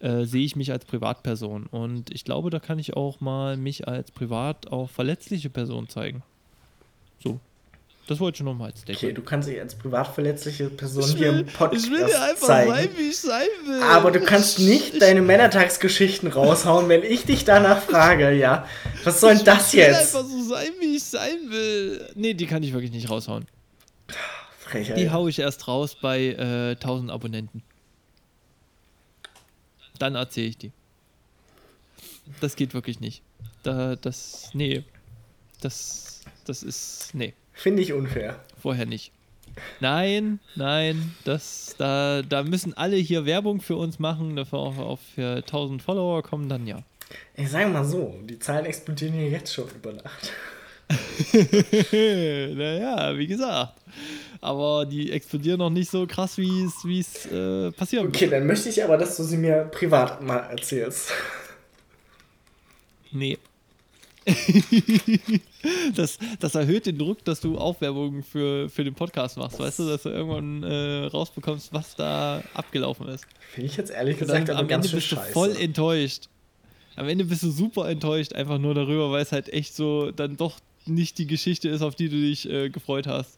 [0.00, 1.66] äh, sehe ich mich als Privatperson.
[1.66, 6.22] Und ich glaube, da kann ich auch mal mich als privat auch verletzliche Person zeigen.
[7.22, 7.40] So.
[8.06, 9.04] Das wollte ich nochmal als Statement.
[9.04, 12.22] Okay, du kannst dich als privat verletzliche Person will, hier im Podcast Ich will dir
[12.22, 12.70] einfach zeigen.
[12.70, 13.82] sein, wie ich sein will.
[13.82, 18.66] Aber du kannst nicht ich, deine Männertagsgeschichten raushauen, wenn ich dich danach frage, ja.
[19.04, 20.14] Was soll denn das jetzt?
[20.14, 22.08] Ich will einfach so sein, wie ich sein will.
[22.14, 23.44] Nee, die kann ich wirklich nicht raushauen.
[24.58, 24.96] Frechheit.
[24.96, 27.62] Die haue ich erst raus bei äh, 1000 Abonnenten.
[29.98, 30.72] Dann erzähle ich die.
[32.40, 33.22] Das geht wirklich nicht.
[33.62, 34.84] Da, das, nee.
[35.60, 37.34] Das, das ist, nee.
[37.52, 38.40] Finde ich unfair.
[38.60, 39.12] Vorher nicht.
[39.80, 45.00] Nein, nein, das, da, da müssen alle hier Werbung für uns machen, dafür auch auf
[45.14, 46.84] für 1000 Follower kommen, dann ja.
[47.34, 50.32] Ich sage mal so, die Zahlen explodieren hier jetzt schon über Nacht.
[51.32, 53.74] naja, wie gesagt.
[54.40, 56.62] Aber die explodieren noch nicht so krass, wie
[57.00, 58.32] es äh, passieren Okay, wird.
[58.32, 61.10] dann möchte ich aber, dass du sie mir privat mal erzählst.
[63.10, 63.38] Nee.
[65.96, 69.88] das, das erhöht den Druck, dass du Aufwerbungen für, für den Podcast machst, weißt du,
[69.88, 73.24] dass du irgendwann äh, rausbekommst, was da abgelaufen ist.
[73.54, 75.26] Finde ich jetzt ehrlich gesagt aber am ganz Ende bist scheiße.
[75.28, 76.28] du voll enttäuscht.
[76.96, 80.36] Am Ende bist du super enttäuscht, einfach nur darüber, weil es halt echt so dann
[80.36, 83.37] doch nicht die Geschichte ist, auf die du dich äh, gefreut hast.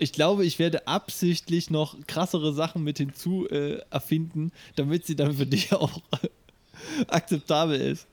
[0.00, 5.34] Ich glaube, ich werde absichtlich noch krassere Sachen mit hinzu äh, erfinden, damit sie dann
[5.34, 6.00] für dich auch
[7.08, 8.06] akzeptabel ist.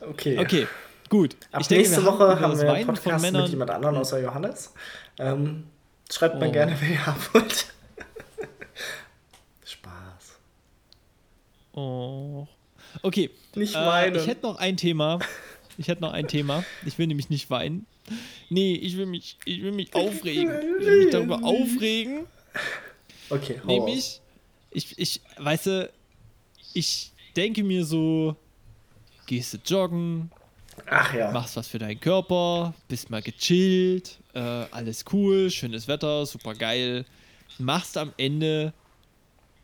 [0.00, 0.38] Okay.
[0.38, 0.66] Okay,
[1.08, 1.36] gut.
[1.50, 4.72] Ab ich denke, nächste wir Woche haben wir einen Podcast mit jemand anderem außer Johannes.
[5.18, 5.64] Ähm,
[6.10, 6.52] schreibt mal Oh.
[6.52, 7.66] gerne, wenn ihr haben wollt.
[9.64, 10.38] Spaß.
[11.72, 12.46] Oh.
[13.02, 13.30] Okay.
[13.54, 14.16] Nicht Äh, weinen.
[14.16, 15.18] ich hätte noch ein Thema.
[15.78, 16.64] Ich hätte noch ein Thema.
[16.84, 17.86] Ich will nämlich nicht weinen.
[18.48, 20.52] Nee, ich will mich, ich will mich aufregen.
[20.80, 22.26] Ich will mich darüber aufregen.
[23.30, 24.20] Okay, hau Nämlich,
[24.70, 25.90] ich, ich, weißt du,
[26.74, 28.36] ich denke mir so,
[29.26, 30.30] gehst du joggen.
[30.86, 31.30] Ach ja.
[31.30, 37.04] machst was für deinen Körper, bist mal gechillt, äh, alles cool, schönes Wetter, super geil.
[37.58, 38.72] Machst am Ende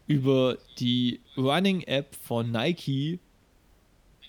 [0.06, 3.18] über die Running-App von Nike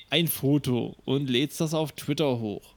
[0.09, 2.74] ein Foto und lädst das auf Twitter hoch.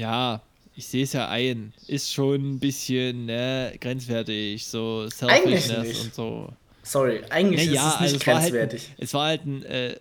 [0.00, 0.40] Ja,
[0.76, 1.74] ich sehe es ja ein.
[1.86, 6.04] Ist schon ein bisschen ne, grenzwertig, so Eigentlich Selfishness nicht.
[6.04, 6.52] und so.
[6.82, 8.90] Sorry, eigentlich Ja, ist es also nicht es war, halt grenzwertig.
[8.96, 9.96] es war halt ein, äh,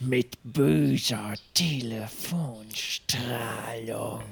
[0.00, 4.22] mit böser Telefonstrahlung.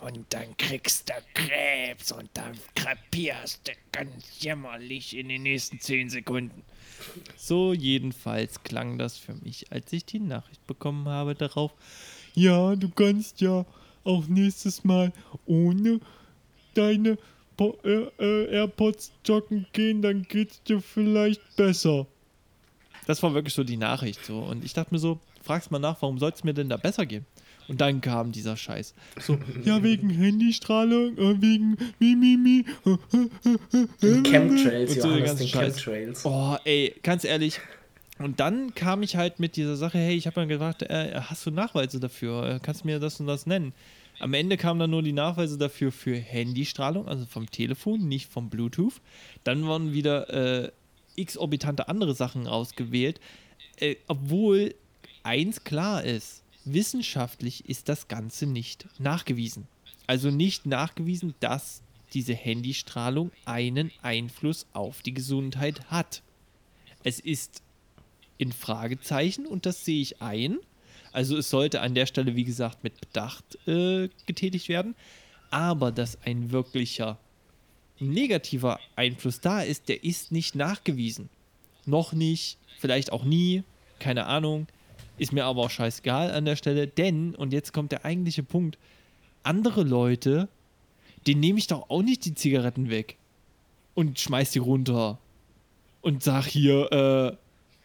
[0.00, 6.10] Und dann kriegst du Krebs und dann krepierst du ganz jämmerlich in den nächsten 10
[6.10, 6.62] Sekunden.
[7.36, 11.72] So jedenfalls klang das für mich, als ich die Nachricht bekommen habe darauf.
[12.34, 13.66] Ja, du kannst ja
[14.04, 15.12] auch nächstes Mal
[15.46, 15.98] ohne
[16.74, 17.18] deine
[17.60, 22.06] AirPods joggen gehen, dann geht's dir vielleicht besser.
[23.06, 24.38] Das war wirklich so die Nachricht so.
[24.40, 27.06] Und ich dachte mir so, fragst mal nach, warum soll es mir denn da besser
[27.06, 27.24] gehen?
[27.68, 28.94] Und dann kam dieser Scheiß.
[29.20, 32.64] So, ja, wegen Handystrahlung, äh, wegen Mimimi.
[34.02, 35.76] Die Chemtrails, Und so den Johannes, ganzen den Scheiß.
[35.84, 36.24] Chemtrails.
[36.24, 37.60] Oh, ey, ganz ehrlich.
[38.18, 41.44] Und dann kam ich halt mit dieser Sache, hey, ich habe mir gedacht, äh, hast
[41.46, 42.56] du Nachweise dafür?
[42.56, 43.72] Äh, Kannst du mir das und das nennen?
[44.20, 48.50] Am Ende kamen dann nur die Nachweise dafür für Handystrahlung, also vom Telefon, nicht vom
[48.50, 49.00] Bluetooth.
[49.44, 50.28] Dann wurden wieder
[50.64, 50.72] äh,
[51.16, 53.20] exorbitante andere Sachen ausgewählt,
[53.78, 54.74] äh, obwohl
[55.22, 59.66] eins klar ist, wissenschaftlich ist das Ganze nicht nachgewiesen.
[60.06, 61.82] Also nicht nachgewiesen, dass
[62.14, 66.22] diese Handystrahlung einen Einfluss auf die Gesundheit hat.
[67.04, 67.62] Es ist
[68.38, 70.58] in Fragezeichen und das sehe ich ein.
[71.12, 74.94] Also es sollte an der Stelle, wie gesagt, mit Bedacht äh, getätigt werden.
[75.50, 77.18] Aber dass ein wirklicher
[77.98, 81.28] negativer Einfluss da ist, der ist nicht nachgewiesen.
[81.86, 83.62] Noch nicht, vielleicht auch nie,
[83.98, 84.66] keine Ahnung.
[85.16, 88.78] Ist mir aber auch scheißegal an der Stelle, denn, und jetzt kommt der eigentliche Punkt,
[89.42, 90.48] andere Leute,
[91.26, 93.16] denen nehme ich doch auch nicht die Zigaretten weg
[93.94, 95.18] und schmeiß die runter
[96.02, 97.36] und sag hier, äh,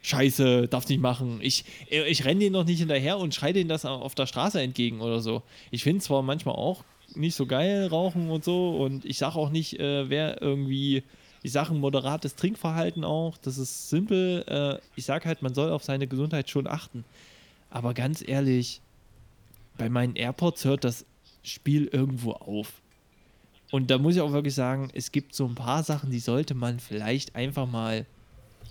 [0.03, 1.39] Scheiße, darf's nicht machen.
[1.41, 4.99] Ich, ich renne denen noch nicht hinterher und schreie denen das auf der Straße entgegen
[4.99, 5.43] oder so.
[5.71, 6.83] Ich finde zwar manchmal auch
[7.15, 11.03] nicht so geil rauchen und so und ich sage auch nicht, äh, wer irgendwie,
[11.41, 14.43] ich sage ein moderates Trinkverhalten auch, das ist simpel.
[14.45, 17.05] Äh, ich sage halt, man soll auf seine Gesundheit schon achten.
[17.69, 18.81] Aber ganz ehrlich,
[19.77, 21.05] bei meinen AirPods hört das
[21.43, 22.81] Spiel irgendwo auf.
[23.71, 26.55] Und da muss ich auch wirklich sagen, es gibt so ein paar Sachen, die sollte
[26.55, 28.05] man vielleicht einfach mal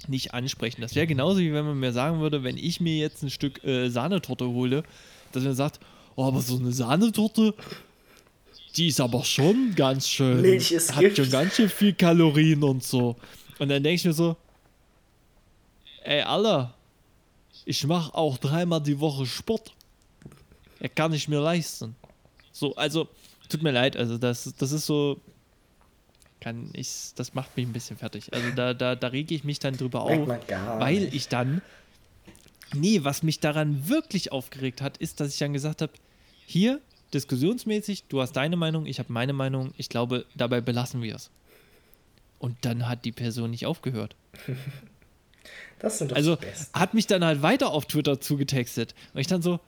[0.09, 0.81] nicht ansprechen.
[0.81, 3.63] Das wäre genauso wie wenn man mir sagen würde, wenn ich mir jetzt ein Stück
[3.65, 4.83] äh, Sahnetorte hole,
[5.33, 5.81] dass man sagt,
[6.17, 7.55] oh, aber so eine Sahnetorte,
[8.77, 10.41] die ist aber schon ganz schön.
[10.41, 11.17] Milch ist hat Gift.
[11.17, 13.17] schon ganz schön viel Kalorien und so.
[13.59, 14.37] Und dann denke ich mir so,
[16.05, 16.75] ey, Alter,
[17.65, 19.73] ich mache auch dreimal die Woche Sport.
[20.81, 21.95] Er kann ich mir leisten.
[22.51, 23.09] So, also,
[23.49, 25.21] tut mir leid, also das, das ist so,
[26.43, 28.35] kann ich, das macht mich ein bisschen fertig.
[28.35, 31.63] Also da, da, da rege ich mich dann drüber auf, weil ich dann,
[32.75, 35.93] nee, was mich daran wirklich aufgeregt hat, ist, dass ich dann gesagt habe,
[36.45, 36.81] hier,
[37.15, 41.31] diskussionsmäßig, du hast deine Meinung, ich habe meine Meinung, ich glaube, dabei belassen wir es.
[42.41, 44.17] Und dann hat die Person nicht aufgehört.
[45.79, 46.39] Das sind doch Also
[46.73, 48.95] hat mich dann halt weiter auf Twitter zugetextet.
[49.15, 49.59] Und ich dann so,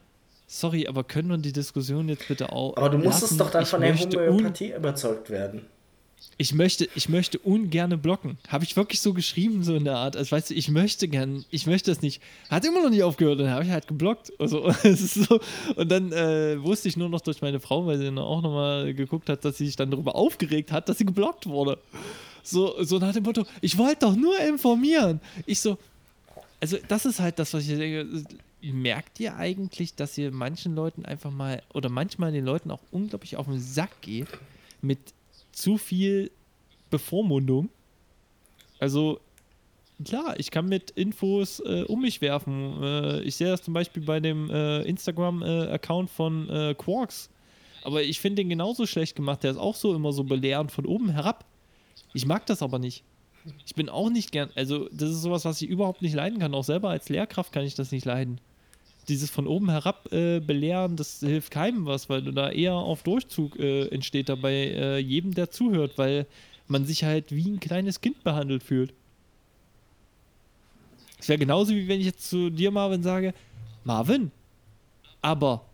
[0.46, 2.76] sorry, aber können wir die Diskussion jetzt bitte auch.
[2.76, 5.66] Aber du musstest doch dann Ich von der Homöopathie überzeugt werden.
[6.36, 8.38] Ich möchte, ich möchte ungerne blocken.
[8.48, 11.44] Habe ich wirklich so geschrieben, so in der Art, als weißt du, ich möchte gern,
[11.50, 12.20] ich möchte das nicht.
[12.50, 14.32] Hat immer noch nicht aufgehört dann habe ich halt geblockt.
[14.38, 15.40] Also, so.
[15.76, 19.28] Und dann äh, wusste ich nur noch durch meine Frau, weil sie auch nochmal geguckt
[19.28, 21.78] hat, dass sie sich dann darüber aufgeregt hat, dass sie geblockt wurde.
[22.42, 25.20] So, so nach dem Motto, ich wollte doch nur informieren.
[25.46, 25.78] Ich so,
[26.60, 28.24] also das ist halt das, was ich denke.
[28.62, 33.36] Merkt ihr eigentlich, dass ihr manchen Leuten einfach mal oder manchmal den Leuten auch unglaublich
[33.36, 34.28] auf den Sack geht
[34.80, 34.98] mit
[35.54, 36.30] zu viel
[36.90, 37.70] Bevormundung?
[38.78, 39.20] Also
[40.04, 42.82] klar, ich kann mit Infos äh, um mich werfen.
[42.82, 47.30] Äh, ich sehe das zum Beispiel bei dem äh, Instagram-Account von äh, Quarks.
[47.82, 49.42] Aber ich finde den genauso schlecht gemacht.
[49.42, 51.44] Der ist auch so immer so belehrend von oben herab.
[52.14, 53.04] Ich mag das aber nicht.
[53.66, 56.54] Ich bin auch nicht gern, also das ist sowas, was ich überhaupt nicht leiden kann.
[56.54, 58.40] Auch selber als Lehrkraft kann ich das nicht leiden.
[59.08, 63.02] Dieses von oben herab äh, belehren, das hilft keinem was, weil du da eher auf
[63.02, 66.26] Durchzug äh, entsteht dabei äh, jedem, der zuhört, weil
[66.68, 68.94] man sich halt wie ein kleines Kind behandelt fühlt.
[71.18, 73.34] Es wäre genauso wie wenn ich jetzt zu dir, Marvin, sage,
[73.84, 74.30] Marvin,
[75.20, 75.66] aber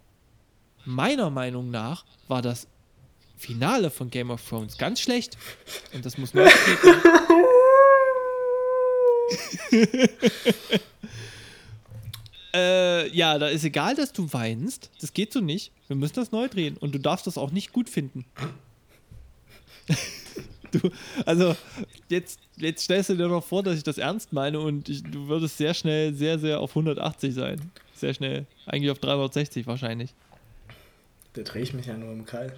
[0.84, 2.66] meiner Meinung nach war das
[3.36, 5.38] Finale von Game of Thrones ganz schlecht.
[5.94, 6.48] Und das muss man
[12.54, 14.90] äh, ja, da ist egal, dass du weinst.
[15.00, 15.72] Das geht so nicht.
[15.86, 16.76] Wir müssen das neu drehen.
[16.76, 18.24] Und du darfst das auch nicht gut finden.
[20.72, 20.90] du,
[21.26, 21.56] also,
[22.08, 25.28] jetzt, jetzt stellst du dir noch vor, dass ich das ernst meine und ich, du
[25.28, 27.70] würdest sehr schnell, sehr, sehr auf 180 sein.
[27.94, 28.46] Sehr schnell.
[28.66, 30.14] Eigentlich auf 360 wahrscheinlich.
[31.34, 32.52] Da drehe ich mich ja nur im Kreis.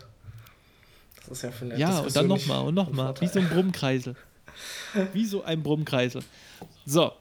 [1.17, 3.15] Das ist ja für eine Ja, und Diskussion dann nicht nochmal und nochmal.
[3.21, 4.17] Wie so ein Brummkreisel.
[5.13, 6.23] Wie so ein Brummkreisel.
[6.85, 7.13] So,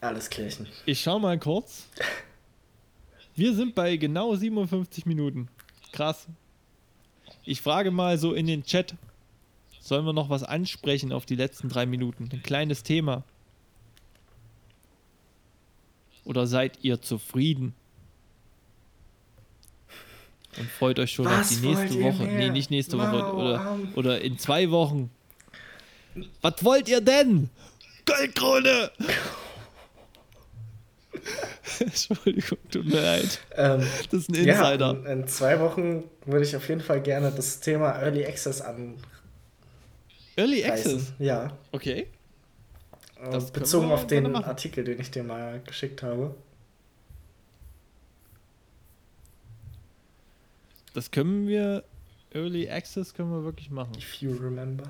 [0.00, 0.66] Alles Kirchen.
[0.86, 1.88] ich schau mal kurz.
[3.34, 5.48] Wir sind bei genau 57 Minuten.
[5.92, 6.26] Krass.
[7.44, 8.94] Ich frage mal so in den Chat.
[9.80, 12.28] Sollen wir noch was ansprechen auf die letzten drei Minuten?
[12.32, 13.24] Ein kleines Thema.
[16.24, 17.74] Oder seid ihr zufrieden?
[20.58, 22.24] Und freut euch schon Was auf die nächste Woche.
[22.24, 22.38] mehr?
[22.38, 23.06] Nee, nicht nächste Woche.
[23.12, 25.10] Mau, Oder, oder in zwei Wochen.
[26.42, 27.48] Was wollt ihr denn?
[28.04, 28.90] Goldkrone!
[31.80, 33.38] Entschuldigung, tut mir leid.
[33.56, 34.90] Ähm, Das ist ein ja, Insider.
[34.90, 38.96] in, in zwei Wochen würde ich auf jeden Fall gerne das Thema Early Access anreißen.
[40.36, 41.12] Early Access.
[41.18, 41.56] Ja.
[41.72, 42.06] Okay.
[43.20, 44.34] Äh, Das bezogen auf den.
[44.36, 46.34] Artikel, den ich dir mal geschickt habe.
[50.94, 51.84] Das können wir.
[52.34, 53.92] Early Access können wir wirklich machen.
[53.96, 54.84] If you remember.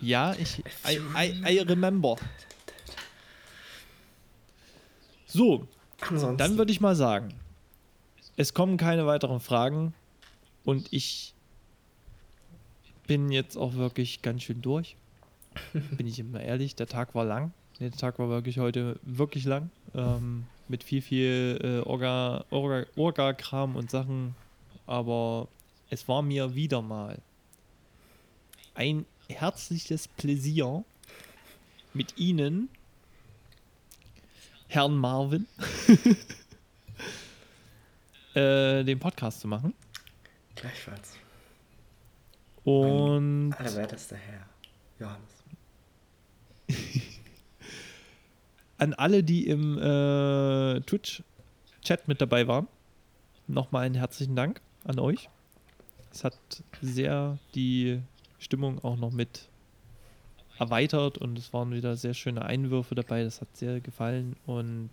[0.00, 0.58] Ja, ich.
[0.88, 2.16] I, I, I remember.
[5.32, 5.66] So,
[6.00, 6.36] Ansonsten.
[6.38, 7.34] dann würde ich mal sagen,
[8.36, 9.94] es kommen keine weiteren Fragen
[10.64, 11.34] und ich
[13.06, 14.96] bin jetzt auch wirklich ganz schön durch.
[15.72, 17.52] Bin ich immer ehrlich, der Tag war lang.
[17.80, 19.70] Der Tag war wirklich heute wirklich lang.
[19.94, 24.36] Ähm, mit viel, viel äh, Orga, Orga, Orga-Kram und Sachen.
[24.86, 25.48] Aber
[25.88, 27.18] es war mir wieder mal
[28.74, 30.84] ein herzliches Pläsier
[31.92, 32.68] mit Ihnen,
[34.70, 35.48] Herrn Marvin,
[38.34, 39.74] äh, den Podcast zu machen.
[40.54, 41.16] Gleichfalls.
[42.62, 44.46] Und Allerwertester Herr.
[45.00, 45.42] Johannes.
[48.78, 52.68] an alle, die im äh, Twitch-Chat mit dabei waren,
[53.48, 55.28] nochmal einen herzlichen Dank an euch.
[56.12, 56.38] Es hat
[56.80, 58.00] sehr die
[58.38, 59.49] Stimmung auch noch mit
[60.60, 63.24] erweitert und es waren wieder sehr schöne Einwürfe dabei.
[63.24, 64.90] Das hat sehr gefallen und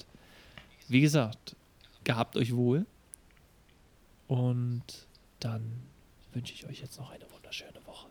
[0.88, 1.56] wie gesagt,
[2.04, 2.86] gehabt euch wohl.
[4.28, 4.84] Und
[5.40, 5.84] dann
[6.34, 8.08] wünsche ich euch jetzt noch eine wunderschöne Woche.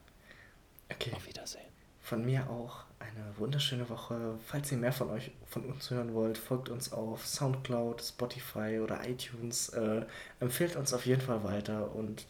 [0.93, 1.13] Okay.
[1.15, 1.67] Auf Wiedersehen.
[2.01, 4.39] von mir auch eine wunderschöne Woche.
[4.47, 9.07] Falls ihr mehr von euch, von uns hören wollt, folgt uns auf Soundcloud, Spotify oder
[9.09, 9.71] iTunes.
[9.71, 10.07] Äh,
[10.41, 12.27] empfehlt uns auf jeden Fall weiter und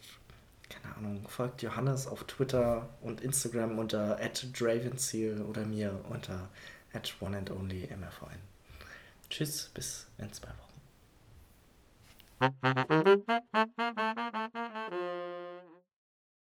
[0.87, 6.49] keine Ahnung, folgt Johannes auf Twitter und Instagram unter @dravenziel oder mir unter
[7.19, 8.39] @oneandonlymfn.
[9.29, 10.67] Tschüss, bis in zwei Wochen.